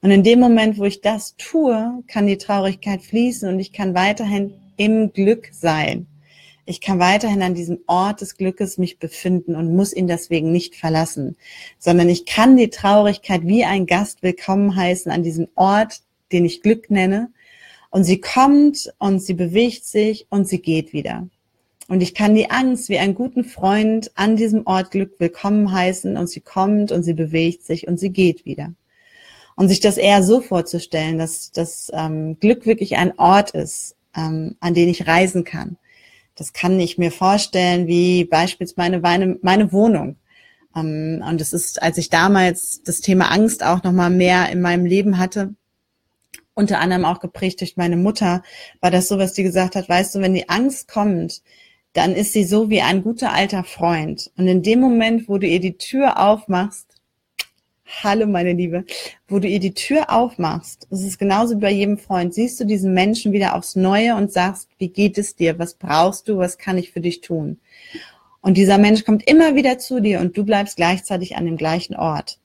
Und 0.00 0.12
in 0.12 0.22
dem 0.22 0.38
Moment, 0.38 0.78
wo 0.78 0.84
ich 0.84 1.00
das 1.00 1.34
tue, 1.38 2.04
kann 2.06 2.28
die 2.28 2.38
Traurigkeit 2.38 3.02
fließen 3.02 3.48
und 3.48 3.58
ich 3.58 3.72
kann 3.72 3.96
weiterhin 3.96 4.54
im 4.76 5.12
Glück 5.12 5.48
sein. 5.50 6.06
Ich 6.64 6.80
kann 6.80 7.00
weiterhin 7.00 7.42
an 7.42 7.54
diesem 7.54 7.80
Ort 7.88 8.20
des 8.20 8.36
Glückes 8.36 8.78
mich 8.78 9.00
befinden 9.00 9.56
und 9.56 9.74
muss 9.74 9.92
ihn 9.92 10.06
deswegen 10.06 10.52
nicht 10.52 10.76
verlassen, 10.76 11.36
sondern 11.80 12.08
ich 12.08 12.26
kann 12.26 12.56
die 12.56 12.70
Traurigkeit 12.70 13.42
wie 13.44 13.64
ein 13.64 13.86
Gast 13.86 14.22
willkommen 14.22 14.76
heißen 14.76 15.10
an 15.10 15.24
diesem 15.24 15.48
Ort 15.56 16.02
den 16.32 16.44
ich 16.44 16.62
Glück 16.62 16.90
nenne. 16.90 17.30
Und 17.90 18.04
sie 18.04 18.20
kommt 18.20 18.92
und 18.98 19.20
sie 19.20 19.34
bewegt 19.34 19.84
sich 19.84 20.26
und 20.30 20.48
sie 20.48 20.60
geht 20.60 20.92
wieder. 20.92 21.28
Und 21.88 22.02
ich 22.02 22.14
kann 22.14 22.34
die 22.34 22.50
Angst 22.50 22.88
wie 22.88 22.98
einen 22.98 23.14
guten 23.14 23.44
Freund 23.44 24.10
an 24.14 24.36
diesem 24.36 24.66
Ort 24.66 24.92
Glück 24.92 25.16
willkommen 25.18 25.72
heißen 25.72 26.16
und 26.16 26.26
sie 26.28 26.40
kommt 26.40 26.90
und 26.90 27.02
sie 27.02 27.12
bewegt 27.12 27.64
sich 27.64 27.86
und 27.86 28.00
sie 28.00 28.10
geht 28.10 28.46
wieder. 28.46 28.72
Und 29.56 29.68
sich 29.68 29.80
das 29.80 29.98
eher 29.98 30.22
so 30.22 30.40
vorzustellen, 30.40 31.18
dass 31.18 31.52
das 31.52 31.90
ähm, 31.92 32.38
Glück 32.40 32.64
wirklich 32.64 32.96
ein 32.96 33.18
Ort 33.18 33.50
ist, 33.50 33.96
ähm, 34.16 34.56
an 34.60 34.72
den 34.72 34.88
ich 34.88 35.06
reisen 35.06 35.44
kann. 35.44 35.76
Das 36.34 36.54
kann 36.54 36.80
ich 36.80 36.96
mir 36.96 37.12
vorstellen 37.12 37.86
wie 37.86 38.24
beispielsweise 38.24 38.98
meine, 39.00 39.38
meine 39.42 39.70
Wohnung. 39.72 40.16
Ähm, 40.74 41.22
und 41.28 41.40
es 41.40 41.52
ist, 41.52 41.82
als 41.82 41.98
ich 41.98 42.08
damals 42.08 42.82
das 42.84 43.00
Thema 43.00 43.30
Angst 43.30 43.62
auch 43.62 43.82
noch 43.82 43.92
mal 43.92 44.10
mehr 44.10 44.48
in 44.50 44.60
meinem 44.60 44.86
Leben 44.86 45.18
hatte, 45.18 45.54
unter 46.54 46.80
anderem 46.80 47.04
auch 47.04 47.20
geprägt 47.20 47.60
durch 47.60 47.76
meine 47.76 47.96
Mutter, 47.96 48.42
war 48.80 48.90
das 48.90 49.08
so, 49.08 49.18
was 49.18 49.32
die 49.32 49.42
gesagt 49.42 49.76
hat, 49.76 49.88
weißt 49.88 50.14
du, 50.14 50.20
wenn 50.20 50.34
die 50.34 50.48
Angst 50.48 50.88
kommt, 50.88 51.42
dann 51.92 52.14
ist 52.14 52.32
sie 52.32 52.44
so 52.44 52.70
wie 52.70 52.82
ein 52.82 53.02
guter 53.02 53.32
alter 53.32 53.64
Freund. 53.64 54.30
Und 54.36 54.48
in 54.48 54.62
dem 54.62 54.80
Moment, 54.80 55.28
wo 55.28 55.38
du 55.38 55.46
ihr 55.46 55.60
die 55.60 55.76
Tür 55.76 56.18
aufmachst, 56.18 56.86
hallo 58.02 58.26
meine 58.26 58.54
Liebe, 58.54 58.84
wo 59.28 59.38
du 59.38 59.48
ihr 59.48 59.60
die 59.60 59.74
Tür 59.74 60.10
aufmachst, 60.10 60.86
das 60.90 61.02
ist 61.02 61.18
genauso 61.18 61.56
wie 61.56 61.60
bei 61.60 61.70
jedem 61.70 61.98
Freund, 61.98 62.32
siehst 62.32 62.58
du 62.60 62.64
diesen 62.64 62.94
Menschen 62.94 63.32
wieder 63.32 63.54
aufs 63.54 63.76
Neue 63.76 64.16
und 64.16 64.32
sagst, 64.32 64.68
wie 64.78 64.88
geht 64.88 65.18
es 65.18 65.36
dir, 65.36 65.58
was 65.58 65.74
brauchst 65.74 66.28
du, 66.28 66.38
was 66.38 66.56
kann 66.58 66.78
ich 66.78 66.92
für 66.92 67.00
dich 67.00 67.20
tun? 67.20 67.60
Und 68.40 68.56
dieser 68.56 68.78
Mensch 68.78 69.04
kommt 69.04 69.28
immer 69.28 69.54
wieder 69.54 69.78
zu 69.78 70.00
dir 70.00 70.20
und 70.20 70.36
du 70.36 70.44
bleibst 70.44 70.76
gleichzeitig 70.76 71.36
an 71.36 71.44
dem 71.44 71.56
gleichen 71.56 71.94
Ort. 71.94 72.38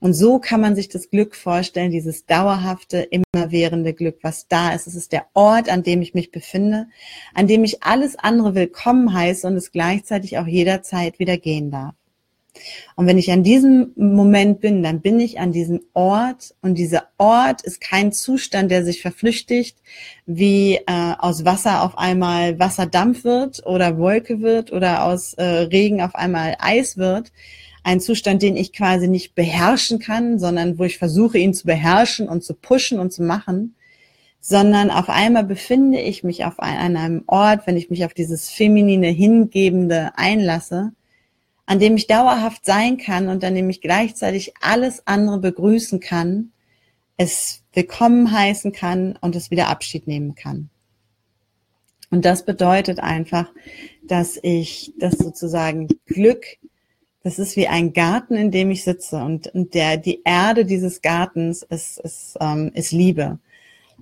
Und 0.00 0.14
so 0.14 0.38
kann 0.38 0.60
man 0.60 0.76
sich 0.76 0.88
das 0.88 1.10
Glück 1.10 1.34
vorstellen, 1.34 1.90
dieses 1.90 2.24
dauerhafte, 2.24 3.08
immerwährende 3.10 3.94
Glück, 3.94 4.18
was 4.22 4.46
da 4.46 4.72
ist. 4.72 4.86
Es 4.86 4.94
ist 4.94 5.12
der 5.12 5.26
Ort, 5.34 5.68
an 5.68 5.82
dem 5.82 6.02
ich 6.02 6.14
mich 6.14 6.30
befinde, 6.30 6.86
an 7.34 7.48
dem 7.48 7.64
ich 7.64 7.82
alles 7.82 8.16
andere 8.16 8.54
willkommen 8.54 9.12
heiße 9.12 9.46
und 9.46 9.56
es 9.56 9.72
gleichzeitig 9.72 10.38
auch 10.38 10.46
jederzeit 10.46 11.18
wieder 11.18 11.36
gehen 11.36 11.70
darf. 11.70 11.94
Und 12.96 13.06
wenn 13.06 13.18
ich 13.18 13.30
an 13.30 13.42
diesem 13.42 13.92
Moment 13.96 14.60
bin, 14.60 14.82
dann 14.82 15.00
bin 15.00 15.20
ich 15.20 15.38
an 15.38 15.52
diesem 15.52 15.80
Ort 15.94 16.54
und 16.60 16.76
dieser 16.76 17.08
Ort 17.16 17.62
ist 17.62 17.80
kein 17.80 18.12
Zustand, 18.12 18.70
der 18.70 18.84
sich 18.84 19.02
verflüchtigt, 19.02 19.78
wie 20.26 20.76
äh, 20.76 21.14
aus 21.18 21.44
Wasser 21.44 21.82
auf 21.82 21.96
einmal 21.98 22.58
Wasserdampf 22.58 23.24
wird 23.24 23.64
oder 23.66 23.98
Wolke 23.98 24.40
wird 24.40 24.72
oder 24.72 25.04
aus 25.04 25.34
äh, 25.34 25.44
Regen 25.44 26.00
auf 26.00 26.14
einmal 26.14 26.56
Eis 26.58 26.96
wird, 26.96 27.32
ein 27.88 28.00
Zustand, 28.00 28.42
den 28.42 28.54
ich 28.54 28.74
quasi 28.74 29.08
nicht 29.08 29.34
beherrschen 29.34 29.98
kann, 29.98 30.38
sondern 30.38 30.78
wo 30.78 30.84
ich 30.84 30.98
versuche, 30.98 31.38
ihn 31.38 31.54
zu 31.54 31.66
beherrschen 31.66 32.28
und 32.28 32.44
zu 32.44 32.52
pushen 32.52 33.00
und 33.00 33.14
zu 33.14 33.22
machen, 33.22 33.76
sondern 34.42 34.90
auf 34.90 35.08
einmal 35.08 35.44
befinde 35.44 35.98
ich 35.98 36.22
mich 36.22 36.44
auf 36.44 36.60
einem 36.60 37.22
Ort, 37.26 37.66
wenn 37.66 37.78
ich 37.78 37.88
mich 37.88 38.04
auf 38.04 38.12
dieses 38.12 38.50
feminine, 38.50 39.06
hingebende 39.06 40.10
einlasse, 40.16 40.92
an 41.64 41.78
dem 41.78 41.96
ich 41.96 42.06
dauerhaft 42.06 42.66
sein 42.66 42.98
kann 42.98 43.28
und 43.28 43.42
an 43.42 43.54
dem 43.54 43.70
ich 43.70 43.80
gleichzeitig 43.80 44.52
alles 44.60 45.06
andere 45.06 45.38
begrüßen 45.38 45.98
kann, 45.98 46.52
es 47.16 47.62
willkommen 47.72 48.30
heißen 48.30 48.72
kann 48.72 49.16
und 49.22 49.34
es 49.34 49.50
wieder 49.50 49.68
Abschied 49.68 50.06
nehmen 50.06 50.34
kann. 50.34 50.68
Und 52.10 52.26
das 52.26 52.44
bedeutet 52.44 53.00
einfach, 53.00 53.50
dass 54.02 54.38
ich 54.42 54.92
das 54.98 55.14
sozusagen 55.16 55.88
Glück 56.04 56.44
das 57.22 57.38
ist 57.38 57.56
wie 57.56 57.68
ein 57.68 57.92
Garten, 57.92 58.34
in 58.36 58.50
dem 58.50 58.70
ich 58.70 58.84
sitze 58.84 59.18
und, 59.18 59.48
und 59.48 59.74
der, 59.74 59.96
die 59.96 60.22
Erde 60.24 60.64
dieses 60.64 61.02
Gartens 61.02 61.62
ist, 61.62 61.98
ist, 61.98 62.36
ähm, 62.40 62.70
ist 62.74 62.92
Liebe. 62.92 63.38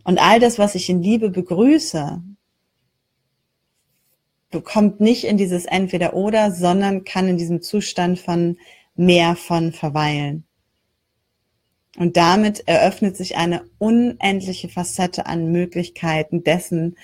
Und 0.04 0.18
all 0.18 0.38
das, 0.38 0.58
was 0.58 0.74
ich 0.74 0.88
in 0.88 1.02
Liebe 1.02 1.30
begrüße, 1.30 2.22
bekommt 4.50 5.00
nicht 5.00 5.24
in 5.24 5.36
dieses 5.36 5.64
Entweder-Oder, 5.64 6.52
sondern 6.52 7.04
kann 7.04 7.28
in 7.28 7.38
diesem 7.38 7.62
Zustand 7.62 8.18
von 8.18 8.58
mehr 8.94 9.36
von 9.36 9.72
verweilen. 9.72 10.44
Und 11.98 12.16
damit 12.16 12.68
eröffnet 12.68 13.16
sich 13.16 13.36
eine 13.36 13.64
unendliche 13.78 14.68
Facette 14.68 15.26
an 15.26 15.50
Möglichkeiten 15.50 16.44
dessen, 16.44 16.96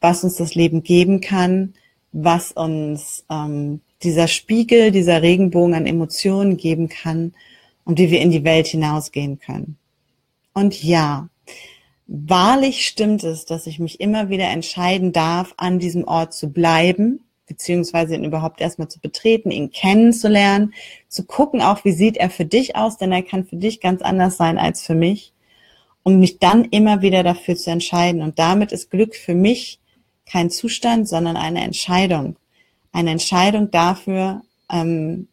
was 0.00 0.22
uns 0.22 0.36
das 0.36 0.54
Leben 0.54 0.82
geben 0.82 1.20
kann, 1.20 1.74
was 2.12 2.52
uns 2.52 3.24
ähm, 3.30 3.80
dieser 4.04 4.28
Spiegel, 4.28 4.90
dieser 4.90 5.22
Regenbogen 5.22 5.74
an 5.74 5.86
Emotionen 5.86 6.56
geben 6.56 6.88
kann 6.88 7.34
und 7.84 7.98
wie 7.98 8.10
wir 8.10 8.20
in 8.20 8.30
die 8.30 8.44
Welt 8.44 8.66
hinausgehen 8.66 9.38
können. 9.38 9.78
Und 10.52 10.82
ja, 10.82 11.28
wahrlich 12.06 12.86
stimmt 12.86 13.24
es, 13.24 13.44
dass 13.44 13.66
ich 13.66 13.78
mich 13.78 14.00
immer 14.00 14.28
wieder 14.28 14.48
entscheiden 14.48 15.12
darf, 15.12 15.54
an 15.56 15.78
diesem 15.78 16.04
Ort 16.04 16.34
zu 16.34 16.50
bleiben, 16.50 17.20
beziehungsweise 17.46 18.14
ihn 18.14 18.24
überhaupt 18.24 18.60
erstmal 18.60 18.88
zu 18.88 19.00
betreten, 19.00 19.50
ihn 19.50 19.70
kennenzulernen, 19.70 20.72
zu 21.08 21.24
gucken 21.24 21.60
auch, 21.60 21.84
wie 21.84 21.92
sieht 21.92 22.16
er 22.16 22.30
für 22.30 22.44
dich 22.44 22.76
aus, 22.76 22.96
denn 22.96 23.12
er 23.12 23.22
kann 23.22 23.44
für 23.44 23.56
dich 23.56 23.80
ganz 23.80 24.00
anders 24.02 24.36
sein 24.36 24.58
als 24.58 24.82
für 24.82 24.94
mich, 24.94 25.32
um 26.02 26.20
mich 26.20 26.38
dann 26.38 26.64
immer 26.64 27.02
wieder 27.02 27.22
dafür 27.22 27.56
zu 27.56 27.70
entscheiden. 27.70 28.22
Und 28.22 28.38
damit 28.38 28.72
ist 28.72 28.90
Glück 28.90 29.14
für 29.14 29.34
mich 29.34 29.80
kein 30.26 30.50
Zustand, 30.50 31.08
sondern 31.08 31.36
eine 31.36 31.62
Entscheidung 31.62 32.36
eine 32.94 33.10
Entscheidung 33.10 33.70
dafür, 33.70 34.42
ähm, 34.70 35.28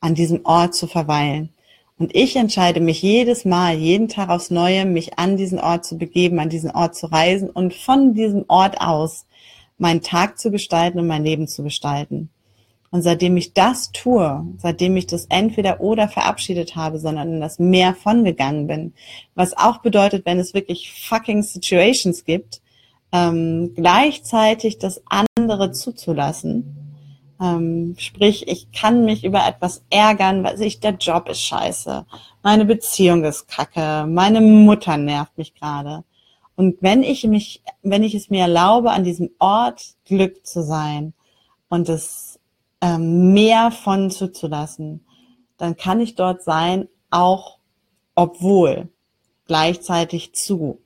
an 0.00 0.14
diesem 0.14 0.44
Ort 0.44 0.74
zu 0.74 0.86
verweilen. 0.86 1.48
Und 1.98 2.14
ich 2.14 2.36
entscheide 2.36 2.80
mich 2.80 3.00
jedes 3.00 3.44
Mal, 3.44 3.76
jeden 3.76 4.08
Tag 4.08 4.28
aufs 4.28 4.50
Neue, 4.50 4.84
mich 4.84 5.18
an 5.18 5.36
diesen 5.36 5.58
Ort 5.58 5.84
zu 5.84 5.96
begeben, 5.96 6.38
an 6.38 6.50
diesen 6.50 6.70
Ort 6.70 6.94
zu 6.94 7.06
reisen 7.06 7.48
und 7.48 7.72
von 7.72 8.14
diesem 8.14 8.44
Ort 8.48 8.80
aus 8.80 9.26
meinen 9.78 10.02
Tag 10.02 10.38
zu 10.38 10.50
gestalten 10.50 10.98
und 11.00 11.06
mein 11.06 11.24
Leben 11.24 11.48
zu 11.48 11.62
gestalten. 11.62 12.28
Und 12.90 13.02
seitdem 13.02 13.36
ich 13.36 13.54
das 13.54 13.90
tue, 13.92 14.46
seitdem 14.58 14.96
ich 14.96 15.06
das 15.06 15.26
entweder 15.30 15.80
oder 15.80 16.08
verabschiedet 16.08 16.76
habe, 16.76 16.98
sondern 16.98 17.34
in 17.34 17.40
das 17.40 17.58
Mehr 17.58 17.94
von 17.94 18.24
gegangen 18.24 18.66
bin, 18.66 18.92
was 19.34 19.56
auch 19.56 19.78
bedeutet, 19.78 20.26
wenn 20.26 20.38
es 20.38 20.54
wirklich 20.54 20.92
fucking 20.92 21.42
Situations 21.42 22.24
gibt, 22.24 22.60
ähm, 23.14 23.74
gleichzeitig 23.76 24.78
das 24.78 25.00
andere 25.36 25.70
zuzulassen. 25.70 26.96
Ähm, 27.40 27.94
sprich, 27.96 28.48
ich 28.48 28.72
kann 28.72 29.04
mich 29.04 29.24
über 29.24 29.46
etwas 29.46 29.84
ärgern, 29.88 30.42
weil 30.42 30.56
sich 30.56 30.80
der 30.80 30.94
Job 30.94 31.28
ist 31.28 31.40
scheiße, 31.42 32.06
meine 32.42 32.64
Beziehung 32.64 33.22
ist 33.24 33.46
kacke, 33.46 34.06
meine 34.08 34.40
Mutter 34.40 34.96
nervt 34.96 35.38
mich 35.38 35.54
gerade. 35.54 36.02
Und 36.56 36.82
wenn 36.82 37.04
ich 37.04 37.24
mich, 37.24 37.62
wenn 37.82 38.02
ich 38.02 38.14
es 38.16 38.30
mir 38.30 38.42
erlaube, 38.42 38.90
an 38.90 39.04
diesem 39.04 39.30
Ort 39.38 39.94
Glück 40.04 40.44
zu 40.44 40.64
sein 40.64 41.14
und 41.68 41.88
es 41.88 42.40
ähm, 42.80 43.32
mehr 43.32 43.70
von 43.70 44.10
zuzulassen, 44.10 45.04
dann 45.56 45.76
kann 45.76 46.00
ich 46.00 46.16
dort 46.16 46.42
sein, 46.42 46.88
auch 47.10 47.58
obwohl 48.16 48.88
gleichzeitig 49.46 50.34
zu. 50.34 50.80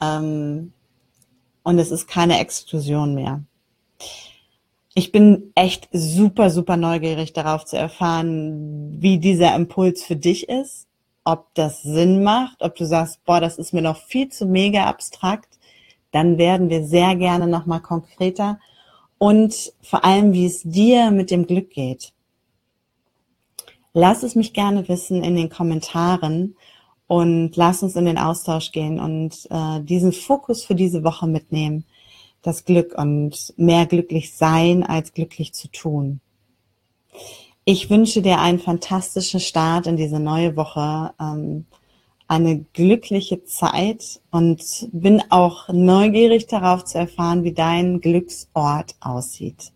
Ähm, 0.00 0.72
und 1.68 1.78
es 1.78 1.90
ist 1.90 2.08
keine 2.08 2.40
Exklusion 2.40 3.14
mehr. 3.14 3.42
Ich 4.94 5.12
bin 5.12 5.52
echt 5.54 5.88
super, 5.92 6.50
super 6.50 6.76
neugierig 6.76 7.34
darauf 7.34 7.64
zu 7.64 7.76
erfahren, 7.76 8.96
wie 9.00 9.18
dieser 9.18 9.54
Impuls 9.54 10.02
für 10.02 10.16
dich 10.16 10.48
ist 10.48 10.88
ob 11.28 11.52
das 11.52 11.82
Sinn 11.82 12.22
macht, 12.22 12.62
ob 12.62 12.74
du 12.74 12.86
sagst, 12.86 13.22
boah, 13.26 13.38
das 13.38 13.58
ist 13.58 13.74
mir 13.74 13.82
noch 13.82 13.98
viel 13.98 14.30
zu 14.30 14.46
mega 14.46 14.86
abstrakt, 14.86 15.58
dann 16.10 16.38
werden 16.38 16.70
wir 16.70 16.84
sehr 16.84 17.16
gerne 17.16 17.46
nochmal 17.46 17.82
konkreter 17.82 18.58
und 19.18 19.74
vor 19.82 20.06
allem, 20.06 20.32
wie 20.32 20.46
es 20.46 20.62
dir 20.62 21.10
mit 21.10 21.30
dem 21.30 21.46
Glück 21.46 21.68
geht. 21.68 22.14
Lass 23.92 24.22
es 24.22 24.34
mich 24.36 24.54
gerne 24.54 24.88
wissen 24.88 25.22
in 25.22 25.36
den 25.36 25.50
Kommentaren 25.50 26.56
und 27.08 27.56
lass 27.56 27.82
uns 27.82 27.96
in 27.96 28.04
den 28.04 28.18
Austausch 28.18 28.70
gehen 28.70 29.00
und 29.00 29.48
äh, 29.50 29.80
diesen 29.82 30.12
Fokus 30.12 30.64
für 30.64 30.76
diese 30.76 31.02
Woche 31.02 31.26
mitnehmen. 31.26 31.84
Das 32.42 32.64
Glück 32.64 32.94
und 32.96 33.52
mehr 33.56 33.86
glücklich 33.86 34.34
sein 34.34 34.84
als 34.84 35.12
glücklich 35.12 35.52
zu 35.54 35.68
tun. 35.68 36.20
Ich 37.64 37.90
wünsche 37.90 38.22
dir 38.22 38.38
einen 38.38 38.60
fantastischen 38.60 39.40
Start 39.40 39.86
in 39.86 39.96
diese 39.96 40.20
neue 40.20 40.54
Woche, 40.56 41.12
ähm, 41.20 41.66
eine 42.28 42.58
glückliche 42.74 43.42
Zeit 43.44 44.20
und 44.30 44.88
bin 44.92 45.22
auch 45.30 45.68
neugierig 45.68 46.46
darauf 46.46 46.84
zu 46.84 46.98
erfahren, 46.98 47.42
wie 47.42 47.54
dein 47.54 48.02
Glücksort 48.02 48.96
aussieht. 49.00 49.72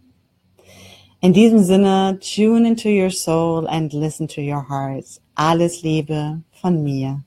In 1.22 1.32
diesem 1.32 1.64
Sinne, 1.64 2.18
tune 2.20 2.68
into 2.68 2.90
your 2.90 3.10
soul 3.10 3.66
and 3.66 3.92
listen 3.94 4.28
to 4.28 4.42
your 4.42 4.68
heart. 4.68 5.21
Alles 5.44 5.82
Liebe 5.82 6.40
von 6.52 6.84
mir. 6.84 7.20